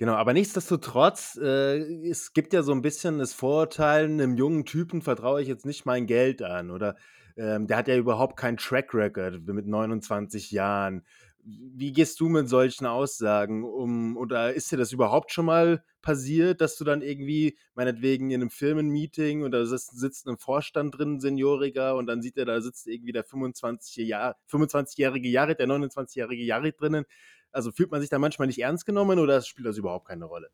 Genau, 0.00 0.14
aber 0.14 0.32
nichtsdestotrotz, 0.32 1.38
äh, 1.40 1.76
es 2.08 2.32
gibt 2.32 2.52
ja 2.52 2.62
so 2.64 2.72
'n 2.72 2.82
bisschen 2.82 3.18
das 3.20 3.32
Vorurteil, 3.32 4.08
'nem 4.08 4.34
jungen 4.36 4.64
Typen 4.64 5.02
vertraue 5.02 5.40
ich 5.40 5.46
jetzt 5.46 5.64
nicht 5.66 5.86
mein 5.86 6.06
Geld 6.06 6.42
an 6.42 6.70
oder, 6.72 6.96
ähm, 7.36 7.68
der 7.68 7.76
hat 7.76 7.86
ja 7.86 7.96
überhaupt 7.96 8.36
keinen 8.36 8.56
Track 8.56 8.92
Record 8.92 9.42
mit 9.46 9.66
29 9.68 10.50
Jahren. 10.50 11.04
Wie 11.46 11.92
gehst 11.92 12.20
du 12.20 12.28
mit 12.30 12.48
solchen 12.48 12.86
Aussagen 12.86 13.64
um? 13.64 14.16
Oder 14.16 14.54
ist 14.54 14.72
dir 14.72 14.78
das 14.78 14.92
überhaupt 14.92 15.30
schon 15.30 15.44
mal 15.44 15.84
passiert, 16.00 16.62
dass 16.62 16.76
du 16.78 16.84
dann 16.84 17.02
irgendwie 17.02 17.58
meinetwegen 17.74 18.30
in 18.30 18.40
'nem 18.40 18.48
Firmenmeeting 18.50 19.50
da 19.50 19.66
sitzt 19.66 19.98
sitzt 19.98 20.26
'n 20.26 20.38
Vorstand 20.38 20.96
drin, 20.96 21.20
Senioriger, 21.20 21.96
und 21.96 22.06
dann 22.06 22.22
sieht 22.22 22.38
er, 22.38 22.46
da 22.46 22.62
sitzt 22.62 22.86
irgendwie 22.86 23.12
der 23.12 23.24
25 23.24 24.04
Jahr 24.06 24.36
25-jährige 24.46 25.28
Yarid, 25.28 25.58
der 25.58 25.66
29-jährige 25.66 26.42
Yarid 26.42 26.80
drinnen. 26.80 27.04
Also, 27.52 27.72
fühlt 27.72 27.90
man 27.90 28.00
sich 28.00 28.08
da 28.10 28.18
manchmal 28.18 28.46
nicht 28.48 28.60
ernst 28.60 28.86
genommen 28.86 29.18
oder 29.18 29.42
spielt 29.42 29.66
das 29.66 29.76
überhaupt 29.76 30.08
keine 30.08 30.24
Rolle? 30.24 30.48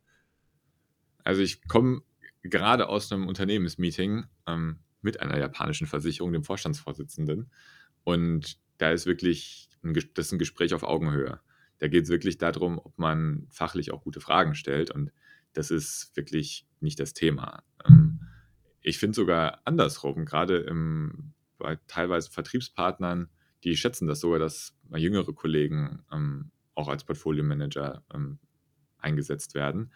Also, 1.25 1.41
ich 1.41 1.67
komme 1.67 2.01
gerade 2.43 2.87
aus 2.89 3.09
'nem 3.11 3.27
Unternehmensmeeting, 3.27 4.25
ähm, 4.47 4.79
mit 5.01 5.19
einer 5.21 5.37
japanischen 5.39 5.87
Versicherung, 5.87 6.31
dem 6.33 6.43
Vorstandsvorsitzenden. 6.43 7.51
Und 8.03 8.59
da 8.81 8.91
ist 8.91 9.05
wirklich 9.05 9.69
'n 9.83 9.93
Ges 9.93 10.13
das 10.15 10.27
ist 10.27 10.33
'n 10.33 10.39
Gespräch 10.39 10.73
auf 10.73 10.83
Augenhöhe. 10.83 11.39
Da 11.79 11.87
geht's 11.89 12.09
wirklich 12.09 12.37
da 12.39 12.51
drum, 12.51 12.79
ob 12.79 12.97
man 12.99 13.47
fachlich 13.51 13.91
auch 13.93 14.03
gute 14.03 14.21
Fragen 14.21 14.55
stellt 14.55 14.91
und 14.91 15.11
das 15.53 15.71
ist 15.71 16.11
wirklich 16.15 16.67
nicht 16.81 16.99
das 16.99 17.13
Thema. 17.13 17.63
Ähm, 17.87 18.21
ich 18.81 18.99
finde 18.99 19.15
sogar 19.15 19.61
andersrum, 19.65 20.25
grade 20.25 20.57
im 20.59 21.33
bei 21.59 21.77
teilweise 21.87 22.31
Vertriebspartnern, 22.31 23.29
die 23.63 23.77
schätzen 23.77 24.07
das 24.07 24.19
sogar, 24.21 24.39
dass 24.39 24.75
jüngere 24.95 25.33
Kollegen, 25.33 26.03
ähm, 26.11 26.51
auch 26.75 26.87
als 26.89 27.03
Portfoliomanager, 27.05 28.03
ähm, 28.13 28.39
eingesetzt 28.99 29.55
werden. 29.55 29.91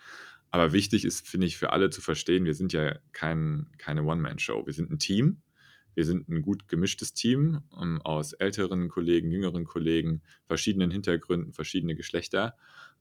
Aber 0.51 0.73
wichtig 0.73 1.05
ist, 1.05 1.27
finde 1.27 1.47
ich, 1.47 1.57
für 1.57 1.71
alle 1.73 1.89
zu 1.91 2.01
verstehen, 2.01 2.45
wir 2.45 2.55
sind 2.55 2.73
ja 2.73 2.99
kein 3.13 3.67
keine 3.79 4.03
One-Man-Show. 4.03 4.65
Wir 4.67 4.73
sind 4.73 4.91
'n 4.91 4.99
Team. 4.99 5.41
Wir 5.95 6.05
sind 6.05 6.29
'n 6.29 6.41
gut 6.43 6.67
gemischtes 6.69 7.13
Team, 7.13 7.61
ähm, 7.81 8.01
aus 8.03 8.33
älteren 8.33 8.89
Kollegen, 8.89 9.31
jüngeren 9.31 9.65
Kollegen, 9.65 10.21
verschiedenen 10.45 10.91
Hintergründen, 10.91 11.53
verschiedene 11.53 11.95
Geschlechter. 11.95 12.55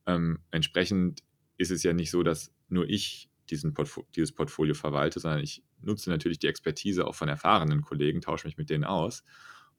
Ähm, 0.07 0.41
entsprechend 0.53 1.23
ist 1.59 1.71
es 1.73 1.83
ja 1.85 1.93
nicht 1.95 2.11
so, 2.11 2.23
dass 2.25 2.53
nur 2.69 2.89
ich 2.91 3.31
Portfo 3.75 4.07
dieses 4.17 4.33
Portfolio 4.33 4.75
verwalte, 4.75 5.21
sondern 5.21 5.41
ich 5.43 5.63
nutze 5.83 6.11
natürlich 6.11 6.39
die 6.41 6.49
Expertise 6.49 7.07
auch 7.07 7.15
von 7.15 7.29
erfahrenen 7.29 7.83
Kollegen, 7.83 8.21
tausche 8.23 8.47
mich 8.49 8.57
mit 8.59 8.71
denen 8.71 8.85
aus 8.85 9.23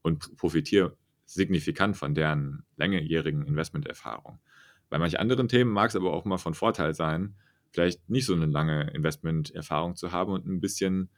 und 0.04 0.38
profitiere 0.38 0.98
signifikant 1.26 1.98
von 1.98 2.14
deren 2.16 2.64
langjährigen 2.78 3.46
Investmenterfahrung. 3.48 4.40
Bei 4.90 5.00
manch 5.00 5.20
anderen 5.20 5.48
Themen 5.50 5.72
mag's 5.72 5.96
aber 5.96 6.14
auch 6.14 6.26
mal 6.26 6.38
von 6.38 6.54
Vorteil 6.54 6.94
sein, 6.96 7.36
vielleicht 7.72 8.08
nicht 8.10 8.26
so 8.28 8.36
'ne 8.36 8.46
lange 8.48 8.92
Investmenterfahrung 8.94 9.96
zu 9.96 10.12
haben 10.12 10.32
und 10.34 10.46
'n 10.48 10.62
bisschen, 10.62 11.10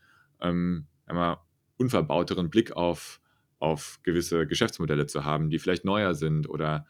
ähm, 0.41 0.87
wir, 1.07 1.45
unverbauteren 1.77 2.49
Blick 2.49 2.73
auf 2.73 3.21
auf 3.59 3.99
gewisse 4.03 4.45
Geschäftsmodelle 4.47 5.07
zu 5.07 5.25
haben, 5.25 5.49
die 5.49 5.59
vielleicht 5.59 5.83
neuer 5.85 6.13
sind 6.15 6.47
oder, 6.49 6.85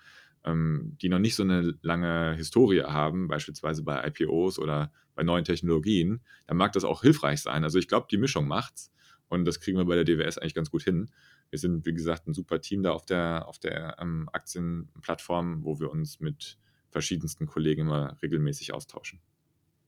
ähm, 0.46 0.98
die 1.02 1.10
noch 1.10 1.20
nicht 1.20 1.36
so 1.36 1.44
'ne 1.46 1.76
lange 1.82 2.36
Historie 2.36 2.82
haben, 2.84 3.28
beispielsweise 3.30 3.84
bei 3.84 4.06
IPOs 4.08 4.60
oder 4.60 4.92
bei 5.16 5.24
neuen 5.24 5.46
Technologien. 5.46 6.22
Dann 6.48 6.58
mag 6.58 6.74
das 6.74 6.84
auch 6.84 7.02
hilfreich 7.04 7.42
sein. 7.42 7.64
Also, 7.64 7.80
ich 7.80 7.88
glaube, 7.88 8.08
die 8.12 8.18
Mischung 8.18 8.48
macht's 8.48 8.92
und 9.30 9.46
das 9.46 9.60
kriegen 9.62 9.78
wir 9.78 9.86
bei 9.86 9.96
der 9.96 10.04
DWS 10.06 10.38
eigentlich 10.40 10.56
ganz 10.56 10.72
gut 10.72 10.84
hin. 10.84 11.10
Wir 11.52 11.60
sind, 11.60 11.86
wie 11.86 11.94
gesagt, 11.94 12.28
'n 12.28 12.34
super 12.34 12.60
Team 12.62 12.84
da 12.84 12.92
auf 12.92 13.06
der 13.06 13.48
auf 13.48 13.60
der, 13.60 13.98
ähm, 14.02 14.30
Aktienplattform, 14.34 15.64
wo 15.64 15.80
wir 15.80 15.90
uns 15.92 16.20
mit 16.20 16.58
verschiedensten 16.92 17.48
Kollegen 17.48 17.82
immer 17.84 18.18
regelmäßig 18.22 18.74
austauschen. 18.74 19.20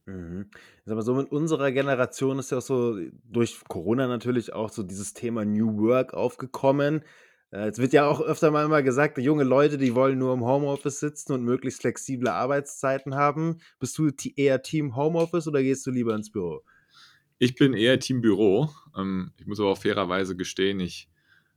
Mhm. 0.10 0.50
Sage 0.86 0.96
mal 0.96 1.02
so, 1.04 1.14
mit 1.14 1.32
unserer 1.32 1.72
Generation 1.72 2.40
ist 2.40 2.52
ja 2.52 2.58
auch 2.58 2.64
so 2.64 2.98
durch 3.26 3.62
Corona 3.68 4.08
natürlich 4.08 4.54
auch 4.54 4.70
so 4.70 4.82
dieses 4.82 5.14
Thema 5.14 5.46
New 5.46 5.78
Work 5.78 6.16
aufgekommen. 6.16 7.04
Äh, 7.52 7.70
es 7.70 7.78
wird 7.78 7.94
ja 7.94 8.08
auch 8.08 8.20
öfter 8.20 8.50
mal 8.50 8.66
immer 8.66 8.82
gesagt, 8.82 9.20
junge 9.20 9.44
Leute, 9.44 9.78
die 9.78 9.94
wollen 9.94 10.18
nur 10.18 10.34
im 10.34 10.44
Homeoffice 10.44 11.00
sitzen 11.00 11.34
und 11.34 11.44
möglichst 11.44 11.82
flexible 11.82 12.30
Arbeitszeiten 12.30 13.16
haben. 13.16 13.60
Bist 13.80 13.98
du 14.00 14.10
eher 14.36 14.64
Team 14.64 14.96
Homeoffice 14.96 15.48
oder 15.48 15.62
gehst 15.62 15.86
du 15.86 15.92
lieber 15.92 16.16
ins 16.16 16.32
Büro? 16.32 16.64
Ich 17.38 17.54
bin 17.56 17.74
eher 17.74 18.00
Team 18.00 18.22
Büro. 18.22 18.70
Ähm, 18.98 19.32
ich 19.38 19.46
muss 19.46 19.60
aber 19.60 19.70
auch 19.70 19.78
fairerweise 19.78 20.36
gestehen, 20.36 20.80
ich 20.80 21.08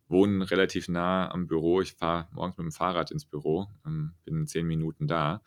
wohne 0.08 0.50
relativ 0.50 0.88
nah 0.88 1.30
am 1.30 1.46
Büro. 1.46 1.80
Ich 1.80 1.94
fahre 1.94 2.28
morgens 2.32 2.58
mit 2.58 2.66
dem 2.66 2.72
Fahrrad 2.72 3.10
ins 3.10 3.24
Büro, 3.24 3.68
ähm, 3.86 4.12
bin 4.26 4.40
in 4.40 4.46
10 4.46 4.66
Minuten 4.66 5.08
da. 5.08 5.40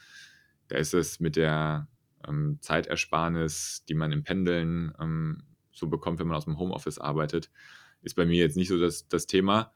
Da 0.69 0.77
ist 0.77 0.95
es 0.95 1.19
mit 1.19 1.35
der, 1.35 1.87
ähm, 2.27 2.57
Zeitersparnis, 2.61 3.83
die 3.89 3.93
man 3.95 4.11
im 4.11 4.23
Pendeln, 4.23 4.93
ähm, 4.99 5.43
so 5.71 5.87
bekommt, 5.87 6.19
wenn 6.19 6.27
man 6.27 6.37
aus'm 6.37 6.57
Homeoffice 6.57 6.99
arbeitet, 6.99 7.51
ist 8.01 8.15
bei 8.15 8.25
mir 8.25 8.37
jetzt 8.37 8.57
nicht 8.57 8.69
so 8.69 8.79
das 8.79 9.07
das 9.09 9.27
Thema. 9.27 9.73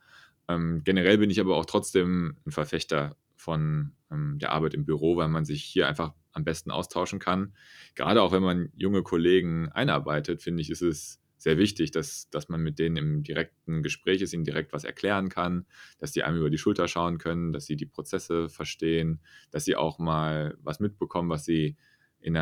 Ähm, 0.48 0.82
generell 0.84 1.18
bin 1.18 1.30
ich 1.30 1.40
aber 1.40 1.56
auch 1.56 1.66
trotzdem 1.66 2.36
'n 2.46 2.52
Verfechter 2.52 3.16
von, 3.36 3.92
ähm, 4.10 4.38
der 4.38 4.52
Arbeit 4.52 4.74
im 4.74 4.84
Büro, 4.86 5.16
weil 5.16 5.28
man 5.28 5.44
sich 5.44 5.62
hier 5.64 5.88
einfach 5.88 6.14
am 6.32 6.44
besten 6.44 6.70
austauschen 6.70 7.18
kann. 7.18 7.54
Grade 7.96 8.22
auch 8.22 8.32
wenn 8.32 8.42
man 8.42 8.70
junge 8.76 9.02
Kollegen 9.02 9.68
einarbeitet, 9.70 10.42
finde 10.42 10.62
ich, 10.62 10.70
ist 10.70 10.82
es 10.82 11.20
sehr 11.38 11.56
wichtig, 11.58 11.90
dass 11.90 12.28
dass 12.30 12.48
man 12.50 12.60
mit 12.62 12.78
denen 12.78 12.96
im 12.98 13.22
direkten 13.22 13.82
Gespräch 13.82 14.20
ist, 14.22 14.32
ihnen 14.34 14.44
direkt 14.44 14.72
was 14.74 14.84
erklären 14.84 15.28
kann, 15.30 15.66
dass 15.98 16.12
die 16.12 16.22
einem 16.24 16.38
über 16.38 16.50
die 16.50 16.58
Schulter 16.58 16.86
schauen 16.88 17.18
können, 17.18 17.52
dass 17.52 17.64
sie 17.66 17.76
die 17.76 17.86
Prozesse 17.86 18.48
verstehen, 18.50 19.20
dass 19.50 19.64
sie 19.64 19.76
auch 19.76 19.98
mal 19.98 20.56
was 20.62 20.80
mitbekommen, 20.80 21.30
was 21.30 21.44
sie 21.46 21.76
in 22.20 22.36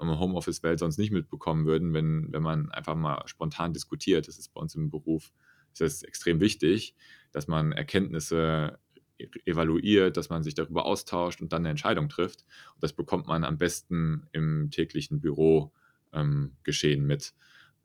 ähm, 0.00 0.18
Homeoffice-Welt 0.20 0.78
sonst 0.80 0.98
nicht 0.98 1.12
mitbekommen 1.12 1.66
würden, 1.66 1.94
wenn 1.94 2.32
wenn 2.32 2.42
man 2.42 2.70
einfach 2.72 2.94
mal 2.96 3.22
spontan 3.26 3.72
diskutiert. 3.74 4.28
Das 4.28 4.38
ist 4.38 4.52
bei 4.54 4.60
uns 4.60 4.74
im 4.74 4.90
Beruf 4.90 5.32
ist 5.78 6.04
extrem 6.04 6.40
wichtig, 6.40 6.94
dass 7.32 7.48
man 7.48 7.72
Erkenntnisse 7.72 8.78
e 9.18 9.28
evaluiert, 9.46 10.16
dass 10.16 10.30
man 10.30 10.42
sich 10.42 10.54
darüber 10.54 10.86
austauscht 10.86 11.40
und 11.42 11.52
dann 11.52 11.62
'ne 11.64 11.70
Entscheidung 11.70 12.08
trifft. 12.10 12.44
Und 12.74 12.82
das 12.84 12.92
bekommt 12.94 13.26
man 13.28 13.44
am 13.44 13.58
besten 13.58 14.26
im 14.32 14.70
täglichen 14.70 15.20
Büro, 15.20 15.72
ähm, 16.14 16.52
Geschehen 16.64 17.06
mit. 17.06 17.34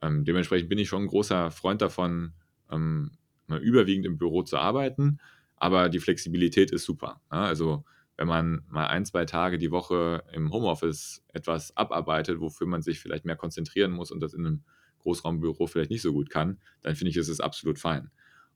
Ähm, 0.02 0.26
dementsprechend 0.26 0.70
bin 0.70 0.80
ich 0.80 0.90
schon 0.90 1.04
'n 1.04 1.08
großer 1.08 1.52
Freund 1.52 1.82
davon, 1.82 2.34
ähm, 2.72 3.12
mal 3.48 3.62
überwiegend 3.62 4.06
im 4.08 4.18
Büro 4.18 4.44
zu 4.44 4.58
arbeiten, 4.58 5.20
aber 5.58 5.90
die 5.90 6.00
Flexibilität 6.00 6.72
ist 6.72 6.86
super, 6.86 7.22
ne? 7.32 7.40
Also, 7.40 7.86
wenn 8.22 8.28
man 8.28 8.62
mal 8.70 8.86
1, 8.88 9.10
2 9.10 9.26
Tage 9.26 9.58
die 9.58 9.72
Woche 9.72 10.24
im 10.32 10.52
Homeoffice 10.52 11.24
etwas 11.34 11.76
abarbeitet, 11.76 12.40
wofür 12.40 12.68
man 12.68 12.84
sich 12.84 13.00
vielleicht 13.00 13.26
mehr 13.26 13.36
konzentrieren 13.36 13.92
muss 13.92 14.12
und 14.12 14.20
das 14.20 14.34
in 14.36 14.44
'nem 14.44 14.64
Großraumbüro 15.00 15.66
vielleicht 15.66 15.90
nicht 15.90 16.04
so 16.04 16.14
gut 16.14 16.30
kann, 16.30 16.60
dann 16.84 16.96
finde 16.96 17.10
ich, 17.10 17.18
ist 17.18 17.30
es 17.30 17.40
absolut 17.42 17.80
fein. 17.80 18.12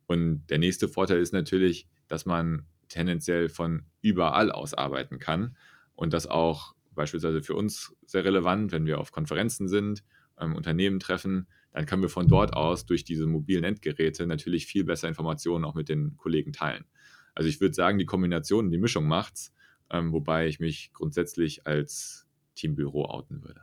Und 0.05 0.45
der 0.51 0.59
nächste 0.59 0.87
Vorteil 0.87 1.19
ist 1.19 1.33
natürlich, 1.33 1.87
dass 2.07 2.27
man 2.27 2.67
tendenziell 2.89 3.49
von 3.49 3.85
überall 4.01 4.51
aus 4.51 4.75
arbeiten 4.75 5.17
kann 5.17 5.57
und 5.95 6.13
das 6.13 6.27
auch 6.27 6.75
beispielsweise 6.93 7.41
für 7.41 7.55
uns 7.55 7.95
sehr 8.05 8.23
relevant, 8.23 8.71
wenn 8.71 8.85
wir 8.85 8.99
auf 8.99 9.11
Konferenzen 9.11 9.67
sind 9.67 10.03
ähm, 10.39 10.55
Unternehmen 10.55 10.99
treffen, 10.99 11.47
dann 11.71 11.87
können 11.87 12.03
wir 12.03 12.09
von 12.09 12.27
dort 12.27 12.53
aus 12.53 12.85
durch 12.85 13.03
diese 13.03 13.25
mobilen 13.25 13.63
Endgeräte 13.63 14.27
natürlich 14.27 14.67
viel 14.67 14.83
besser 14.83 15.07
Informationen 15.07 15.65
auch 15.65 15.73
mit 15.73 15.89
den 15.89 16.15
Kollegen 16.17 16.53
teilen. 16.53 16.85
Also 17.33 17.49
ich 17.49 17.59
würde 17.59 17.73
sagen, 17.73 17.97
die 17.97 18.05
Kombination, 18.05 18.71
die 18.71 18.77
Mischung 18.77 19.07
macht's, 19.07 19.53
ähm, 19.91 20.11
wobei 20.11 20.47
ich 20.47 20.59
mich 20.59 20.91
grundsätzlich 20.93 21.67
als 21.67 22.27
Teambüro 22.55 23.05
outen 23.05 23.43
würde. 23.43 23.61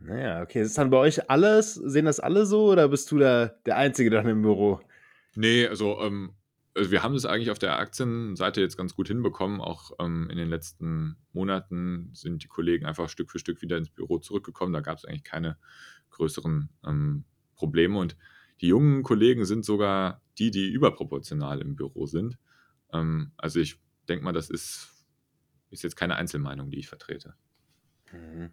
Naja, 0.00 0.42
okay. 0.42 0.62
Ist 0.62 0.78
dann 0.78 0.90
bei 0.90 0.98
euch 0.98 1.28
alles, 1.28 1.74
sehen 1.74 2.04
das 2.04 2.20
alle 2.20 2.46
so 2.46 2.70
oder 2.70 2.88
bist 2.88 3.10
du 3.10 3.18
da 3.18 3.46
der 3.66 3.76
Einzige 3.76 4.10
dann 4.10 4.28
im 4.28 4.42
Büro? 4.42 4.80
Nee, 5.34 5.66
also, 5.66 6.00
ähm, 6.00 6.34
also 6.74 6.90
wir 6.90 7.02
haben 7.02 7.14
das 7.14 7.24
eigentlich 7.24 7.50
auf 7.50 7.58
der 7.58 7.78
Aktienseite 7.78 8.60
jetzt 8.60 8.76
ganz 8.76 8.94
gut 8.94 9.08
hinbekommen. 9.08 9.60
Auch 9.60 9.92
ähm, 9.98 10.28
in 10.30 10.38
den 10.38 10.48
letzten 10.48 11.16
Monaten 11.32 12.10
sind 12.12 12.44
die 12.44 12.48
Kollegen 12.48 12.86
einfach 12.86 13.08
Stück 13.08 13.30
für 13.30 13.38
Stück 13.38 13.60
wieder 13.62 13.76
ins 13.76 13.90
Büro 13.90 14.18
zurückgekommen. 14.18 14.72
Da 14.72 14.80
gab 14.80 14.98
es 14.98 15.04
eigentlich 15.04 15.24
keine 15.24 15.56
größeren 16.10 16.68
ähm, 16.86 17.24
Probleme. 17.56 17.98
Und 17.98 18.16
die 18.60 18.68
jungen 18.68 19.02
Kollegen 19.02 19.44
sind 19.44 19.64
sogar 19.64 20.22
die, 20.38 20.50
die 20.50 20.68
überproportional 20.68 21.60
im 21.60 21.74
Büro 21.74 22.06
sind. 22.06 22.38
Ähm, 22.92 23.32
also 23.36 23.58
ich 23.58 23.80
denke 24.08 24.24
mal, 24.24 24.32
das 24.32 24.50
ist, 24.50 24.97
ist 25.70 25.82
jetzt 25.82 25.96
keine 25.96 26.16
Einzelmeinung, 26.16 26.70
die 26.70 26.78
ich 26.78 26.88
vertrete. 26.88 27.34
Mhm. 28.12 28.50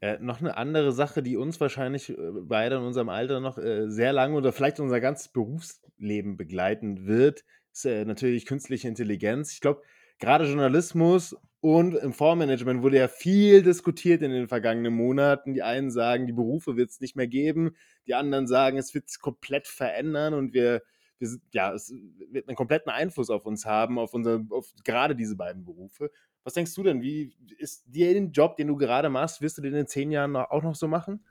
Äh, 0.00 0.18
noch 0.20 0.40
eine 0.40 0.56
andere 0.56 0.92
Sache, 0.92 1.22
die 1.22 1.36
uns 1.36 1.60
wahrscheinlich, 1.60 2.10
äh, 2.10 2.16
beide 2.42 2.76
in 2.76 2.82
unserem 2.82 3.08
Alter 3.08 3.40
noch, 3.40 3.56
äh, 3.56 3.88
sehr 3.88 4.12
lange 4.12 4.36
oder 4.36 4.52
vielleicht 4.52 4.78
unser 4.78 5.00
ganzes 5.00 5.28
Berufsleben 5.28 6.36
begleiten 6.36 7.06
wird, 7.06 7.44
ist, 7.72 7.86
äh, 7.86 8.04
natürlich 8.04 8.44
künstliche 8.44 8.88
Intelligenz. 8.88 9.52
Ich 9.52 9.60
glaube, 9.60 9.82
gerade 10.18 10.44
Journalismus 10.44 11.34
und 11.60 11.94
im 11.94 12.12
Fondsmanagement 12.12 12.82
wurde 12.82 12.98
ja 12.98 13.08
viel 13.08 13.62
diskutiert 13.62 14.22
in 14.22 14.30
den 14.30 14.48
vergangenen 14.48 14.92
Monaten. 14.92 15.54
Die 15.54 15.62
einen 15.62 15.90
sagen, 15.90 16.26
die 16.26 16.32
Berufe 16.32 16.76
wird 16.76 16.90
es 16.90 17.00
nicht 17.00 17.16
mehr 17.16 17.26
geben, 17.26 17.74
die 18.06 18.14
anderen 18.14 18.46
sagen, 18.46 18.76
es 18.76 18.94
wird 18.94 19.08
sich 19.08 19.20
komplett 19.20 19.66
verändern 19.66 20.34
und 20.34 20.52
wir 20.52 20.82
wir 21.18 21.38
ja, 21.52 21.72
es 21.72 21.92
wird 22.30 22.48
einen 22.48 22.56
kompletten 22.56 22.90
Einfluss 22.90 23.30
auf 23.30 23.46
uns 23.46 23.64
haben, 23.64 23.98
auf 23.98 24.14
unser 24.14 24.44
auf 24.50 24.72
gerade 24.84 25.16
diese 25.16 25.36
beiden 25.36 25.64
Berufe. 25.64 26.10
Was 26.44 26.54
denkst 26.54 26.74
du 26.74 26.82
denn? 26.82 27.02
Wie 27.02 27.34
ist 27.58 27.84
dir 27.86 28.12
den 28.12 28.32
Job, 28.32 28.56
den 28.56 28.68
du 28.68 28.76
gerade 28.76 29.08
machst, 29.08 29.40
wirst 29.40 29.58
du 29.58 29.62
den 29.62 29.74
in 29.74 29.86
zehn 29.86 30.10
Jahren 30.10 30.36
auch 30.36 30.62
noch 30.62 30.74
so 30.74 30.88
machen? 30.88 31.24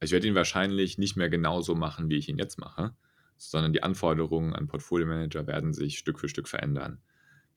Ich 0.00 0.12
werde 0.12 0.26
ihn 0.26 0.34
wahrscheinlich 0.34 0.98
nicht 0.98 1.16
mehr 1.16 1.30
genauso 1.30 1.74
machen, 1.74 2.10
wie 2.10 2.16
ich 2.16 2.28
ihn 2.28 2.38
jetzt 2.38 2.58
mache, 2.58 2.94
sondern 3.36 3.72
die 3.72 3.82
Anforderungen 3.82 4.54
an 4.54 4.68
Portfolio-Manager 4.68 5.46
werden 5.46 5.72
sich 5.72 5.98
Stück 5.98 6.20
für 6.20 6.28
Stück 6.28 6.48
verändern. 6.48 7.00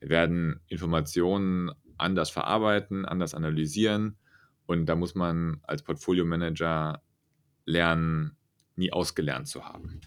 Wir 0.00 0.08
werden 0.08 0.60
Informationen 0.66 1.70
anders 1.98 2.30
verarbeiten, 2.30 3.04
anders 3.04 3.34
analysieren 3.34 4.16
und 4.66 4.86
da 4.86 4.96
muss 4.96 5.14
man 5.14 5.60
als 5.64 5.82
Portfolio-Manager 5.82 7.02
lernen, 7.66 8.36
nie 8.76 8.92
ausgelernt 8.92 9.48
zu 9.48 9.64
haben 9.64 10.00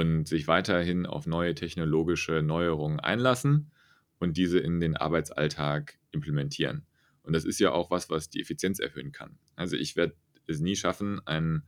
und 0.00 0.26
sich 0.26 0.48
weiterhin 0.48 1.04
auf 1.04 1.26
neue 1.26 1.54
technologische 1.54 2.40
Neuerungen 2.42 3.00
einlassen 3.00 3.70
und 4.18 4.38
diese 4.38 4.58
in 4.58 4.80
den 4.80 4.96
Arbeitsalltag 4.96 5.98
implementieren. 6.10 6.86
Und 7.22 7.34
das 7.34 7.44
ist 7.44 7.60
ja 7.60 7.72
auch 7.72 7.90
was, 7.90 8.08
was 8.08 8.30
die 8.30 8.40
Effizienz 8.40 8.78
erhöhen 8.78 9.12
kann. 9.12 9.38
Also 9.56 9.76
ich 9.76 9.96
werde 9.96 10.14
es 10.46 10.60
nie 10.60 10.74
schaffen, 10.74 11.20
einen 11.26 11.64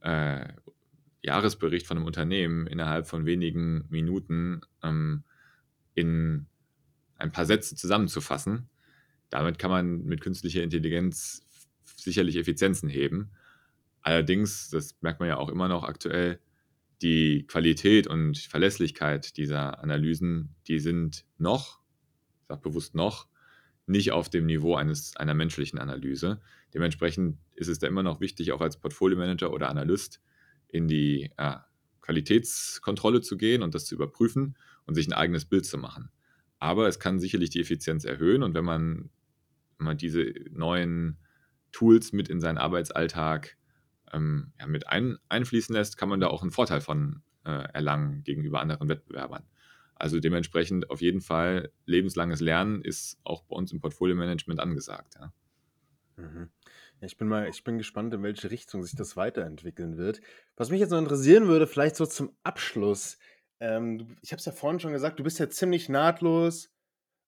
äh, 0.00 0.48
Jahresbericht 1.22 1.86
von 1.86 1.98
einem 1.98 2.06
Unternehmen 2.06 2.66
innerhalb 2.66 3.06
von 3.06 3.26
wenigen 3.26 3.84
Minuten 3.90 4.62
ähm, 4.82 5.22
in 5.94 6.46
ein 7.16 7.30
paar 7.30 7.46
Sätze 7.46 7.76
zusammenzufassen. 7.76 8.68
Damit 9.30 9.60
kann 9.60 9.70
man 9.70 10.02
mit 10.02 10.20
künstlicher 10.20 10.64
Intelligenz 10.64 11.46
sicherlich 11.94 12.36
Effizienzen 12.36 12.88
heben. 12.88 13.30
Allerdings, 14.00 14.68
das 14.70 15.00
merkt 15.00 15.20
man 15.20 15.28
ja 15.28 15.36
auch 15.36 15.48
immer 15.48 15.68
noch 15.68 15.84
aktuell, 15.84 16.40
die 17.02 17.46
Qualität 17.46 18.06
und 18.06 18.38
Verlässlichkeit 18.38 19.36
dieser 19.36 19.82
Analysen, 19.82 20.54
die 20.68 20.78
sind 20.78 21.24
noch, 21.38 21.80
ich 22.42 22.48
sage 22.48 22.62
bewusst 22.62 22.94
noch, 22.94 23.28
nicht 23.86 24.12
auf 24.12 24.30
dem 24.30 24.46
Niveau 24.46 24.76
eines, 24.76 25.16
einer 25.16 25.34
menschlichen 25.34 25.78
Analyse. 25.78 26.40
Dementsprechend 26.72 27.38
ist 27.54 27.68
es 27.68 27.78
da 27.78 27.86
immer 27.86 28.02
noch 28.02 28.20
wichtig, 28.20 28.52
auch 28.52 28.60
als 28.60 28.78
Portfolio-Manager 28.78 29.52
oder 29.52 29.68
Analyst 29.68 30.20
in 30.68 30.88
die 30.88 31.30
äh, 31.36 31.56
Qualitätskontrolle 32.00 33.20
zu 33.20 33.36
gehen 33.36 33.62
und 33.62 33.74
das 33.74 33.86
zu 33.86 33.94
überprüfen 33.94 34.56
und 34.86 34.94
sich 34.94 35.08
ein 35.08 35.12
eigenes 35.12 35.44
Bild 35.44 35.66
zu 35.66 35.78
machen. 35.78 36.10
Aber 36.58 36.86
es 36.86 37.00
kann 37.00 37.18
sicherlich 37.18 37.50
die 37.50 37.60
Effizienz 37.60 38.04
erhöhen 38.04 38.42
und 38.42 38.54
wenn 38.54 38.64
man, 38.64 39.10
wenn 39.78 39.86
man 39.86 39.96
diese 39.96 40.32
neuen 40.50 41.18
Tools 41.72 42.12
mit 42.12 42.28
in 42.28 42.40
seinen 42.40 42.58
Arbeitsalltag 42.58 43.56
ähm, 44.12 44.52
ja, 44.58 44.66
mit 44.66 44.88
ein, 44.88 45.18
einfließen 45.28 45.74
lässt, 45.74 45.96
kann 45.96 46.08
man 46.08 46.20
da 46.20 46.28
auch 46.28 46.42
einen 46.42 46.50
Vorteil 46.50 46.80
von 46.80 47.22
äh, 47.44 47.50
erlangen 47.72 48.22
gegenüber 48.24 48.60
anderen 48.60 48.88
Wettbewerbern. 48.88 49.44
Also 49.94 50.18
dementsprechend 50.18 50.90
auf 50.90 51.00
jeden 51.00 51.20
Fall 51.20 51.70
lebenslanges 51.86 52.40
Lernen 52.40 52.82
ist 52.82 53.20
auch 53.24 53.44
bei 53.44 53.54
uns 53.54 53.72
im 53.72 53.80
Portfolio-Management 53.80 54.60
angesagt. 54.60 55.14
Ja. 55.18 55.32
Mhm. 56.16 56.50
Ja, 57.00 57.06
ich 57.06 57.16
bin 57.16 57.28
mal, 57.28 57.48
ich 57.48 57.64
bin 57.64 57.78
gespannt, 57.78 58.14
in 58.14 58.22
welche 58.22 58.50
Richtung 58.50 58.82
sich 58.82 58.96
das 58.96 59.16
weiterentwickeln 59.16 59.96
wird. 59.96 60.20
Was 60.56 60.70
mich 60.70 60.80
jetzt 60.80 60.90
noch 60.90 60.98
interessieren 60.98 61.46
würde, 61.46 61.66
vielleicht 61.66 61.96
so 61.96 62.06
zum 62.06 62.36
Abschluss. 62.42 63.18
Ähm, 63.60 64.16
ich 64.22 64.32
habe 64.32 64.38
es 64.38 64.44
ja 64.44 64.52
vorhin 64.52 64.80
schon 64.80 64.92
gesagt, 64.92 65.18
du 65.18 65.24
bist 65.24 65.38
ja 65.38 65.48
ziemlich 65.48 65.88
nahtlos. 65.88 66.70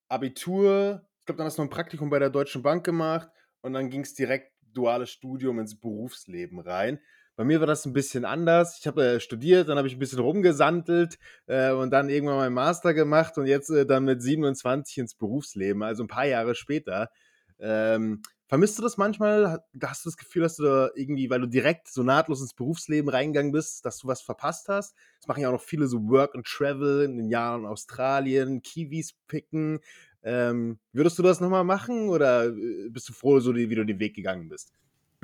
Abitur, 0.08 1.06
ich 1.20 1.26
glaube, 1.26 1.38
dann 1.38 1.46
hast 1.46 1.58
du 1.58 1.62
ein 1.62 1.70
Praktikum 1.70 2.10
bei 2.10 2.18
der 2.18 2.30
Deutschen 2.30 2.62
Bank 2.62 2.84
gemacht 2.84 3.30
und 3.62 3.72
dann 3.72 3.88
ging 3.90 4.02
es 4.02 4.14
direkt 4.14 4.53
duales 4.76 5.10
Studium 5.10 5.58
ins 5.58 5.78
Berufsleben 5.78 6.60
rein. 6.60 6.98
Bei 7.36 7.44
mir 7.44 7.58
war 7.58 7.66
das 7.66 7.84
ein 7.84 7.92
bisschen 7.92 8.24
anders. 8.24 8.78
Ich 8.78 8.86
habe 8.86 9.04
äh, 9.04 9.20
studiert, 9.20 9.68
dann 9.68 9.76
habe 9.76 9.88
ich 9.88 9.94
ein 9.94 9.98
bisschen 9.98 10.20
rumgesandelt 10.20 11.18
äh, 11.46 11.72
und 11.72 11.90
dann 11.90 12.08
irgendwann 12.08 12.36
meinen 12.36 12.54
Master 12.54 12.94
gemacht 12.94 13.38
und 13.38 13.46
jetzt 13.46 13.70
äh, 13.70 13.86
dann 13.86 14.04
mit 14.04 14.22
27 14.22 14.98
ins 14.98 15.14
Berufsleben, 15.14 15.82
also 15.82 16.04
ein 16.04 16.08
paar 16.08 16.26
Jahre 16.26 16.54
später. 16.54 17.10
Ähm, 17.58 18.22
vermisst 18.46 18.78
du 18.78 18.82
das 18.82 18.96
manchmal? 18.96 19.64
Hast 19.82 20.04
du 20.04 20.10
das 20.10 20.16
Gefühl, 20.16 20.42
dass 20.42 20.56
du 20.56 20.62
da 20.62 20.90
irgendwie, 20.94 21.28
weil 21.28 21.40
du 21.40 21.48
direkt 21.48 21.88
so 21.88 22.04
nahtlos 22.04 22.40
ins 22.40 22.54
Berufsleben 22.54 23.10
reingegangen 23.10 23.50
bist, 23.50 23.84
dass 23.84 23.98
du 23.98 24.06
was 24.06 24.22
verpasst 24.22 24.68
hast? 24.68 24.94
Das 25.18 25.26
machen 25.26 25.40
ja 25.40 25.48
auch 25.48 25.54
noch 25.54 25.60
viele 25.60 25.88
so 25.88 26.08
Work 26.08 26.36
and 26.36 26.46
Travel 26.46 27.02
in 27.02 27.16
den 27.16 27.28
Jahren 27.28 27.66
Australien, 27.66 28.62
Kiwis 28.62 29.14
picken. 29.26 29.80
Ähm, 30.24 30.78
würdest 30.92 31.18
du 31.18 31.22
das 31.22 31.40
nochmal 31.40 31.64
machen 31.64 32.08
oder 32.08 32.46
äh, 32.46 32.88
bist 32.88 33.08
du 33.08 33.12
froh, 33.12 33.40
so 33.40 33.54
wie 33.54 33.74
du 33.74 33.84
den 33.84 33.98
Weg 33.98 34.14
gegangen 34.14 34.48
bist? 34.48 34.72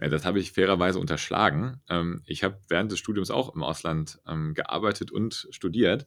Ja, 0.01 0.09
das 0.09 0.25
habe 0.25 0.39
ich 0.39 0.53
fairerweise 0.53 0.99
unterschlagen. 0.99 1.81
Ähm, 1.89 2.23
ich 2.27 2.45
habe 2.45 2.59
während 2.69 2.93
des 2.93 2.99
Studiums 2.99 3.31
auch 3.31 3.55
im 3.55 3.63
Ausland 3.63 4.21
ähm, 4.27 4.55
gearbeitet 4.55 5.11
und 5.11 5.49
studiert. 5.51 6.07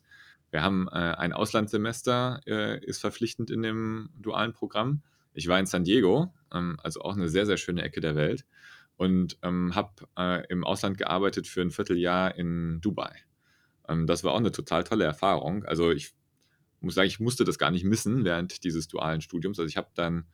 Wir 0.51 0.61
haben 0.61 0.87
äh, 0.87 0.91
ein 0.91 1.33
Auslandssemester, 1.33 2.41
äh, 2.45 2.85
ist 2.85 3.01
verpflichtend 3.01 3.49
in 3.49 3.63
dem 3.63 4.09
dualen 4.15 4.53
Programm. 4.53 5.01
Ich 5.33 5.47
war 5.47 5.59
in 5.59 5.65
San 5.65 5.83
Diego, 5.83 6.31
ähm, 6.53 6.77
also 6.83 7.01
auch 7.01 7.15
eine 7.15 7.29
sehr, 7.29 7.47
sehr 7.47 7.57
schöne 7.57 7.81
Ecke 7.81 7.99
der 8.01 8.15
Welt 8.15 8.45
und 8.95 9.37
ähm, 9.41 9.73
habe 9.73 10.07
äh, 10.17 10.45
im 10.47 10.63
Ausland 10.63 10.99
gearbeitet 10.99 11.47
für 11.47 11.61
ein 11.61 11.71
Vierteljahr 11.71 12.35
in 12.35 12.79
Dubai. 12.81 13.15
Ähm, 13.87 14.05
das 14.05 14.23
war 14.23 14.33
auch 14.33 14.37
eine 14.37 14.51
total 14.51 14.83
tolle 14.83 15.05
Erfahrung. 15.05 15.65
Also 15.65 15.91
ich 15.91 16.13
muss 16.83 16.95
sagen, 16.95 17.07
ich 17.07 17.19
musste 17.19 17.43
das 17.43 17.57
gar 17.57 17.71
nicht 17.71 17.85
missen 17.85 18.23
während 18.23 18.63
dieses 18.63 18.87
dualen 18.87 19.21
Studiums. 19.21 19.59
Also 19.59 19.67
ich 19.67 19.77
habe 19.77 19.89
dann 19.95 20.25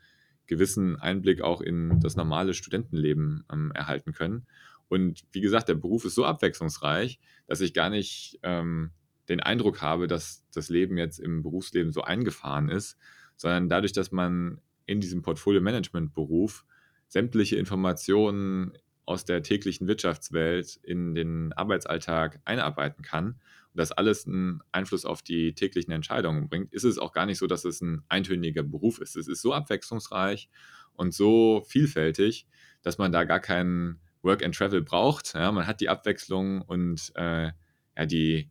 gewissen 0.47 0.97
Einblick 0.97 1.41
auch 1.41 1.61
in 1.61 1.99
das 1.99 2.15
normale 2.15 2.53
Studentenleben 2.53 3.45
ähm, 3.51 3.71
erhalten 3.73 4.13
können. 4.13 4.47
Und 4.89 5.23
wie 5.31 5.41
gesagt, 5.41 5.69
der 5.69 5.75
Beruf 5.75 6.03
ist 6.05 6.15
so 6.15 6.25
abwechslungsreich, 6.25 7.19
dass 7.47 7.61
ich 7.61 7.73
gar 7.73 7.89
nicht 7.89 8.39
ähm, 8.41 8.91
den 9.29 9.39
Eindruck 9.39 9.81
habe, 9.81 10.07
dass 10.07 10.43
das 10.51 10.69
Leben 10.69 10.97
jetzt 10.97 11.19
im 11.19 11.43
Berufsleben 11.43 11.91
so 11.91 12.01
eingefahren 12.01 12.69
ist, 12.69 12.97
sondern 13.37 13.69
dadurch, 13.69 13.93
dass 13.93 14.11
man 14.11 14.59
in 14.87 14.99
diesem 14.99 15.21
Portfolio-Management-Beruf 15.21 16.65
sämtliche 17.07 17.55
Informationen 17.57 18.73
aus 19.05 19.25
der 19.25 19.43
täglichen 19.43 19.87
Wirtschaftswelt 19.87 20.79
in 20.83 21.13
den 21.13 21.53
Arbeitsalltag 21.53 22.41
einarbeiten 22.45 23.03
kann 23.03 23.39
das 23.73 23.91
alles 23.91 24.25
einen 24.25 24.61
Einfluss 24.71 25.05
auf 25.05 25.21
die 25.21 25.53
täglichen 25.53 25.91
Entscheidungen 25.91 26.49
bringt, 26.49 26.73
ist 26.73 26.83
es 26.83 26.97
auch 26.97 27.11
gar 27.11 27.25
nicht 27.25 27.37
so, 27.37 27.47
dass 27.47 27.65
es 27.65 27.81
ein 27.81 28.03
eintöniger 28.09 28.63
Beruf 28.63 28.99
ist. 28.99 29.15
Es 29.15 29.27
ist 29.27 29.41
so 29.41 29.53
abwechslungsreich 29.53 30.49
und 30.93 31.13
so 31.13 31.63
vielfältig, 31.67 32.47
dass 32.81 32.97
man 32.97 33.11
da 33.11 33.23
gar 33.23 33.39
keinen 33.39 33.99
Work 34.21 34.43
and 34.43 34.55
Travel 34.55 34.81
braucht. 34.81 35.33
Ja, 35.33 35.51
man 35.51 35.67
hat 35.67 35.81
die 35.81 35.89
Abwechslung 35.89 36.61
und 36.61 37.11
äh, 37.15 37.51
ja, 37.97 38.05
die, 38.05 38.49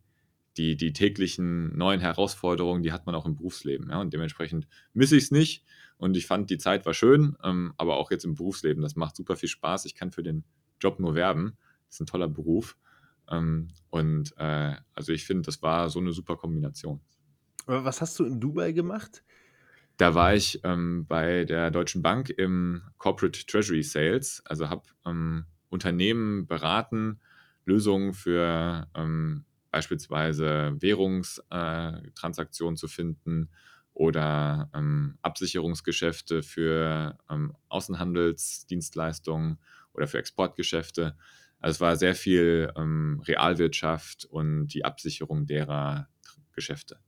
die, 0.57 0.75
die 0.75 0.93
täglichen 0.93 1.77
neuen 1.77 1.99
Herausforderungen, 1.99 2.83
die 2.83 2.91
hat 2.91 3.05
man 3.05 3.15
auch 3.15 3.25
im 3.25 3.35
Berufsleben. 3.35 3.89
Ja, 3.89 3.99
und 3.99 4.13
dementsprechend 4.13 4.67
misse 4.93 5.15
ich 5.15 5.25
es 5.25 5.31
nicht. 5.31 5.63
Und 5.97 6.15
ich 6.15 6.27
fand, 6.27 6.49
die 6.49 6.57
Zeit 6.57 6.85
war 6.85 6.93
schön, 6.93 7.35
ähm, 7.43 7.73
aber 7.77 7.97
auch 7.97 8.09
jetzt 8.09 8.23
im 8.23 8.35
Berufsleben, 8.35 8.81
das 8.81 8.95
macht 8.95 9.15
super 9.15 9.35
viel 9.35 9.49
Spaß. 9.49 9.85
Ich 9.85 9.95
kann 9.95 10.11
für 10.11 10.23
den 10.23 10.45
Job 10.79 10.99
nur 10.99 11.13
werben. 11.13 11.57
Das 11.87 11.95
ist 11.95 12.01
ein 12.01 12.07
toller 12.07 12.29
Beruf. 12.29 12.77
Ähm, 13.29 13.69
und 13.89 14.33
äh, 14.37 14.75
also 14.93 15.13
ich 15.13 15.25
finde, 15.25 15.43
das 15.43 15.61
war 15.61 15.89
so 15.89 15.99
eine 15.99 16.13
super 16.13 16.37
Kombination. 16.37 17.01
Aber 17.67 17.85
was 17.85 18.01
hast 18.01 18.19
du 18.19 18.25
in 18.25 18.41
Dubai 18.41 18.73
gemacht? 18.73 19.23
Da 19.97 20.15
war 20.15 20.33
ich, 20.33 20.61
ähm, 20.63 21.05
bei 21.07 21.43
der 21.45 21.71
Deutschen 21.71 22.01
Bank 22.01 22.29
im 22.29 22.83
Corporate 22.97 23.45
Treasury 23.45 23.83
Sales, 23.83 24.41
also 24.45 24.69
habe, 24.69 24.83
ähm, 25.05 25.45
Unternehmen 25.69 26.47
beraten, 26.47 27.19
Lösungen 27.65 28.13
für, 28.13 28.87
ähm, 28.95 29.45
beispielsweise 29.71 30.75
Währungstransaktionen 30.79 32.75
äh, 32.75 32.77
zu 32.77 32.87
finden 32.87 33.49
oder, 33.93 34.69
ähm, 34.73 35.17
Absicherungsgeschäfte 35.21 36.43
für, 36.43 37.17
ähm, 37.29 37.53
Außenhandelsdienstleistungen 37.67 39.59
oder 39.93 40.07
für 40.07 40.17
Exportgeschäfte. 40.17 41.17
Also, 41.61 41.75
es 41.77 41.81
war 41.81 41.95
sehr 41.97 42.15
viel, 42.15 42.71
ähm, 42.77 43.21
Realwirtschaft 43.27 44.25
und 44.25 44.67
die 44.69 44.85
Absicherung 44.85 45.45
derer 45.45 46.07
Geschäfte. 46.53 46.99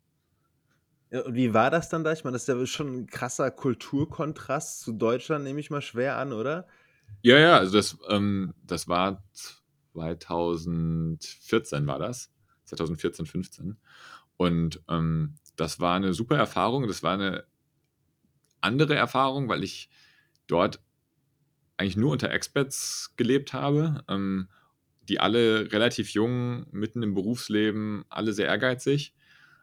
Ja, 1.11 1.19
und 1.25 1.35
wie 1.35 1.53
war 1.53 1.69
das 1.69 1.89
dann 1.89 2.05
da? 2.05 2.13
Ich 2.13 2.23
meine, 2.23 2.35
das 2.35 2.43
ist 2.43 2.47
ja 2.47 2.65
schon 2.65 2.87
'n 3.01 3.05
krasser 3.07 3.51
Kulturkontrast 3.51 4.79
zu 4.79 4.93
Deutschland, 4.93 5.43
nehme 5.43 5.59
ich 5.59 5.69
mal 5.69 5.81
schwer 5.81 6.15
an, 6.17 6.31
oder? 6.31 6.67
Ja, 7.25 7.37
ja, 7.37 7.57
also 7.57 7.73
das, 7.77 7.97
ähm, 8.09 8.53
das 8.65 8.87
war 8.87 9.23
2014 9.93 11.85
war 11.85 11.99
das. 11.99 12.31
2014, 12.65 13.25
15. 13.27 13.77
Und, 14.37 14.81
ähm, 14.89 15.35
das 15.55 15.79
war 15.79 15.99
'ne 15.99 16.13
super 16.13 16.37
Erfahrung. 16.37 16.87
Das 16.87 17.03
war 17.03 17.17
'ne 17.17 17.45
andere 18.63 18.95
Erfahrung, 18.95 19.49
weil 19.49 19.63
ich 19.63 19.89
dort 20.47 20.81
eigentlich 21.81 21.97
nur 21.97 22.11
unter 22.11 22.31
Expats 22.31 23.13
gelebt 23.17 23.53
habe, 23.53 24.03
ähm, 24.09 24.49
die 25.09 25.19
alle 25.19 25.71
relativ 25.73 26.11
jung, 26.11 26.67
mitten 26.71 27.03
im 27.03 27.15
Berufsleben, 27.15 28.05
alle 28.09 28.33
sehr 28.33 28.47
ehrgeizig, 28.47 29.13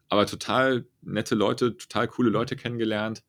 aber 0.08 0.26
total 0.26 0.86
nette 1.02 1.34
Leute, 1.36 1.76
total 1.76 2.08
coole 2.08 2.30
Leute 2.30 2.56
kennengelernt, 2.56 3.24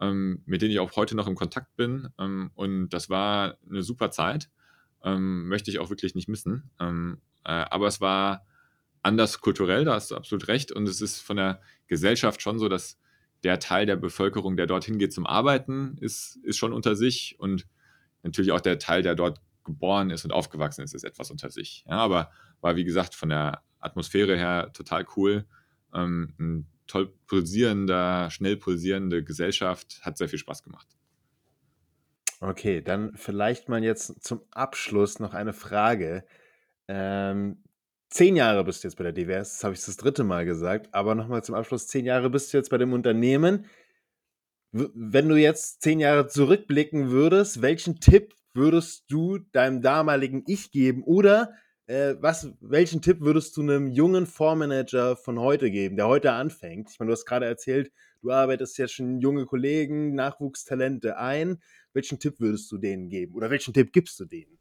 ähm, 0.00 0.42
mit 0.46 0.62
denen 0.62 0.72
ich 0.72 0.80
auch 0.80 0.96
heute 0.96 1.16
noch 1.16 1.28
im 1.28 1.36
Kontakt 1.36 1.76
bin. 1.76 2.08
Ähm, 2.18 2.50
und 2.54 2.90
das 2.90 3.10
war 3.10 3.58
'ne 3.66 3.82
super 3.82 4.10
Zeit, 4.10 4.50
ähm, 5.04 5.48
möchte 5.48 5.70
ich 5.70 5.78
auch 5.80 5.90
wirklich 5.90 6.14
nicht 6.14 6.28
missen. 6.28 6.70
Ähm, 6.80 7.20
äh, 7.44 7.50
aber 7.52 7.88
es 7.88 8.00
war 8.00 8.46
anders 9.02 9.40
kulturell, 9.40 9.84
da 9.84 9.94
hast 9.94 10.10
du 10.12 10.16
absolut 10.16 10.48
recht. 10.48 10.72
Und 10.72 10.88
es 10.88 11.00
ist 11.02 11.20
von 11.20 11.36
der 11.38 11.60
Gesellschaft 11.88 12.42
schon 12.42 12.58
so, 12.58 12.68
dass 12.68 12.98
der 13.44 13.58
Teil 13.60 13.86
der 13.86 13.96
Bevölkerung, 13.96 14.56
der 14.56 14.66
dorthin 14.66 14.98
geht 14.98 15.12
zum 15.12 15.26
Arbeiten, 15.26 15.98
ist 16.00 16.38
ist 16.44 16.58
schon 16.58 16.72
unter 16.72 16.96
sich 16.96 17.36
und 17.38 17.66
natürlich 18.24 18.52
auch 18.52 18.60
der 18.60 18.78
Teil, 18.78 19.02
der 19.02 19.14
dort 19.14 19.40
geboren 19.64 20.10
ist 20.10 20.24
und 20.24 20.32
aufgewachsen 20.32 20.82
ist, 20.82 20.94
ist 20.94 21.04
etwas 21.04 21.30
unter 21.30 21.50
sich. 21.50 21.84
Ja, 21.88 21.96
aber 21.98 22.30
war, 22.60 22.76
wie 22.76 22.84
gesagt, 22.84 23.14
von 23.14 23.30
der 23.30 23.62
Atmosphäre 23.80 24.36
her 24.36 24.72
total 24.72 25.06
cool. 25.16 25.46
Ähm, 25.94 26.34
'n 26.38 26.66
toll 26.86 27.14
pulsierender 27.26 28.30
schnell 28.30 28.56
pulsierende 28.56 29.24
Gesellschaft, 29.24 30.00
hat 30.02 30.18
sehr 30.18 30.28
viel 30.28 30.38
Spaß 30.38 30.62
gemacht. 30.62 30.88
Okay, 32.40 32.82
dann 32.82 33.16
vielleicht 33.16 33.68
mal 33.68 33.82
jetzt 33.82 34.22
zum 34.24 34.42
Abschluss 34.50 35.18
noch 35.20 35.34
eine 35.34 35.52
Frage. 35.52 36.24
Ähm, 36.88 37.62
10 38.10 38.36
Jahre 38.36 38.64
bist 38.64 38.84
du 38.84 38.88
jetzt 38.88 38.96
bei 38.96 39.04
der 39.04 39.12
DWS, 39.12 39.54
jetzt 39.54 39.64
habe 39.64 39.74
ich's 39.74 39.86
das 39.86 39.96
3. 39.96 40.24
Mal 40.24 40.44
gesagt, 40.44 40.94
aber 40.94 41.14
noch 41.14 41.28
mal 41.28 41.42
zum 41.44 41.54
Abschluss, 41.54 41.88
10 41.88 42.04
Jahre 42.06 42.30
bist 42.30 42.52
du 42.52 42.58
jetzt 42.58 42.70
bei 42.70 42.78
dem 42.78 42.92
Unternehmen. 42.92 43.66
Wenn 44.76 45.28
du 45.28 45.36
jetzt 45.36 45.82
10 45.82 46.00
Jahre 46.00 46.26
zurückblicken 46.26 47.10
würdest, 47.10 47.62
welchen 47.62 48.00
Tipp 48.00 48.34
würdest 48.54 49.04
du 49.08 49.38
deinem 49.52 49.82
damaligen 49.82 50.42
Ich 50.48 50.72
geben? 50.72 51.04
Oder, 51.04 51.52
äh, 51.86 52.16
was 52.18 52.52
welchen 52.60 53.00
Tipp 53.00 53.20
würdest 53.20 53.56
du 53.56 53.62
'nem 53.62 53.86
jungen 53.86 54.26
Fondsmanager 54.26 55.14
von 55.16 55.38
heute 55.38 55.70
geben, 55.70 55.94
der 55.96 56.08
heute 56.08 56.32
anfängt? 56.32 56.90
Ich 56.90 56.98
meine, 56.98 57.10
du 57.10 57.12
hast 57.12 57.24
grade 57.24 57.46
erzählt, 57.46 57.92
du 58.20 58.32
arbeitest 58.32 58.76
jetzt 58.78 58.94
schon 58.94 59.20
junge 59.20 59.46
Kollegen, 59.46 60.16
Nachwuchstalente 60.16 61.18
ein. 61.18 61.62
Welchen 61.92 62.18
Tipp 62.18 62.40
würdest 62.40 62.72
du 62.72 62.76
denen 62.76 63.08
geben 63.08 63.36
oder 63.36 63.50
welchen 63.50 63.74
Tipp 63.74 63.92
gibst 63.92 64.18
du 64.18 64.24
denen? 64.24 64.58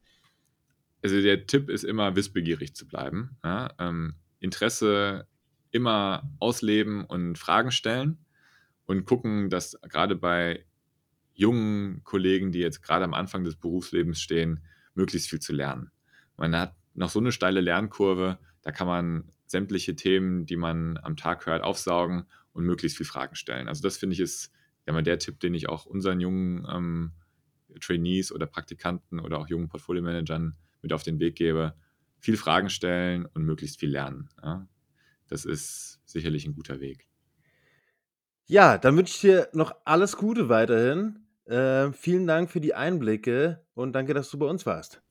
Also, 1.04 1.20
der 1.22 1.48
Tipp 1.48 1.70
ist 1.70 1.84
immer, 1.84 2.16
wissbegierig 2.16 2.76
zu 2.76 2.88
bleiben, 2.88 3.38
ja? 3.44 3.72
Ähm, 3.80 4.14
Interesse 4.40 5.28
immer 5.72 6.30
ausleben 6.40 7.04
und 7.04 7.40
Fragen 7.40 7.72
stellen 7.72 8.24
und 8.86 9.06
gucken, 9.06 9.50
dass 9.50 9.78
grade 9.90 10.16
bei 10.16 10.66
jungen 11.36 12.04
Kollegen, 12.04 12.52
die 12.52 12.60
jetzt 12.60 12.82
grade 12.84 13.06
am 13.06 13.14
Anfang 13.16 13.44
des 13.46 13.56
Berufslebens 13.58 14.22
stehen, 14.22 14.62
möglichst 14.96 15.30
viel 15.30 15.40
zu 15.42 15.54
lernen. 15.54 15.92
Man 16.38 16.56
hat 16.58 16.76
noch 16.96 17.10
so 17.10 17.22
'ne 17.22 17.32
steile 17.34 17.62
Lernkurve, 17.62 18.40
da 18.64 18.72
kann 18.72 18.88
man 18.88 19.32
sämtliche 19.48 19.96
Themen, 19.96 20.46
die 20.46 20.58
man 20.58 20.98
am 21.00 21.18
Tag 21.18 21.46
hört, 21.48 21.64
aufsaugen 21.64 22.26
und 22.54 22.66
möglichst 22.66 22.98
viel 22.98 23.06
Fragen 23.08 23.36
stellen. 23.36 23.68
Also, 23.70 23.84
das 23.84 23.98
finde 23.98 24.14
ich, 24.16 24.20
ist 24.22 24.52
ja 24.88 25.02
der 25.02 25.20
Tipp, 25.20 25.40
den 25.42 25.54
ich 25.56 25.70
auch 25.70 25.86
unseren 25.86 26.20
jungen, 26.22 26.68
ähm, 26.72 27.14
Trainees 27.82 28.32
oder 28.34 28.48
Praktikanten 28.48 29.20
oder 29.20 29.40
auch 29.40 29.48
jungen 29.50 29.70
Portfoliomanagern 29.70 30.56
mit 30.84 30.94
auf 30.94 31.04
den 31.04 31.20
Weg 31.20 31.36
gebe. 31.38 31.76
Viel 32.20 32.38
Fragen 32.38 32.70
stellen 32.70 33.26
und 33.28 33.44
möglichst 33.46 33.80
viel 33.80 33.92
lernen, 33.92 34.30
ja? 34.44 34.68
Das 35.30 35.46
ist 35.46 36.02
sicherlich 36.06 36.46
'n 36.48 36.56
guter 36.56 36.80
Weg. 36.82 37.06
Ja, 38.46 38.78
dann 38.78 38.98
wünsche 38.98 39.14
ich 39.16 39.22
dir 39.22 39.50
noch 39.54 39.76
alles 39.86 40.18
Gute 40.18 40.50
weiterhin. 40.50 41.20
Äh, 41.46 41.92
vielen 41.92 42.28
Dank 42.28 42.50
für 42.52 42.62
die 42.62 42.74
Einblicke 42.74 43.66
und 43.74 43.94
danke, 43.94 44.14
dass 44.14 44.30
du 44.30 44.38
bei 44.38 44.46
uns 44.46 44.66
warst. 44.66 45.02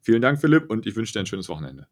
Vielen 0.00 0.22
Dank, 0.22 0.40
Philipp, 0.40 0.70
und 0.70 0.86
ich 0.86 0.96
wünsche 0.96 1.12
dir 1.12 1.20
ein 1.20 1.26
schönes 1.26 1.48
Wochenende. 1.48 1.86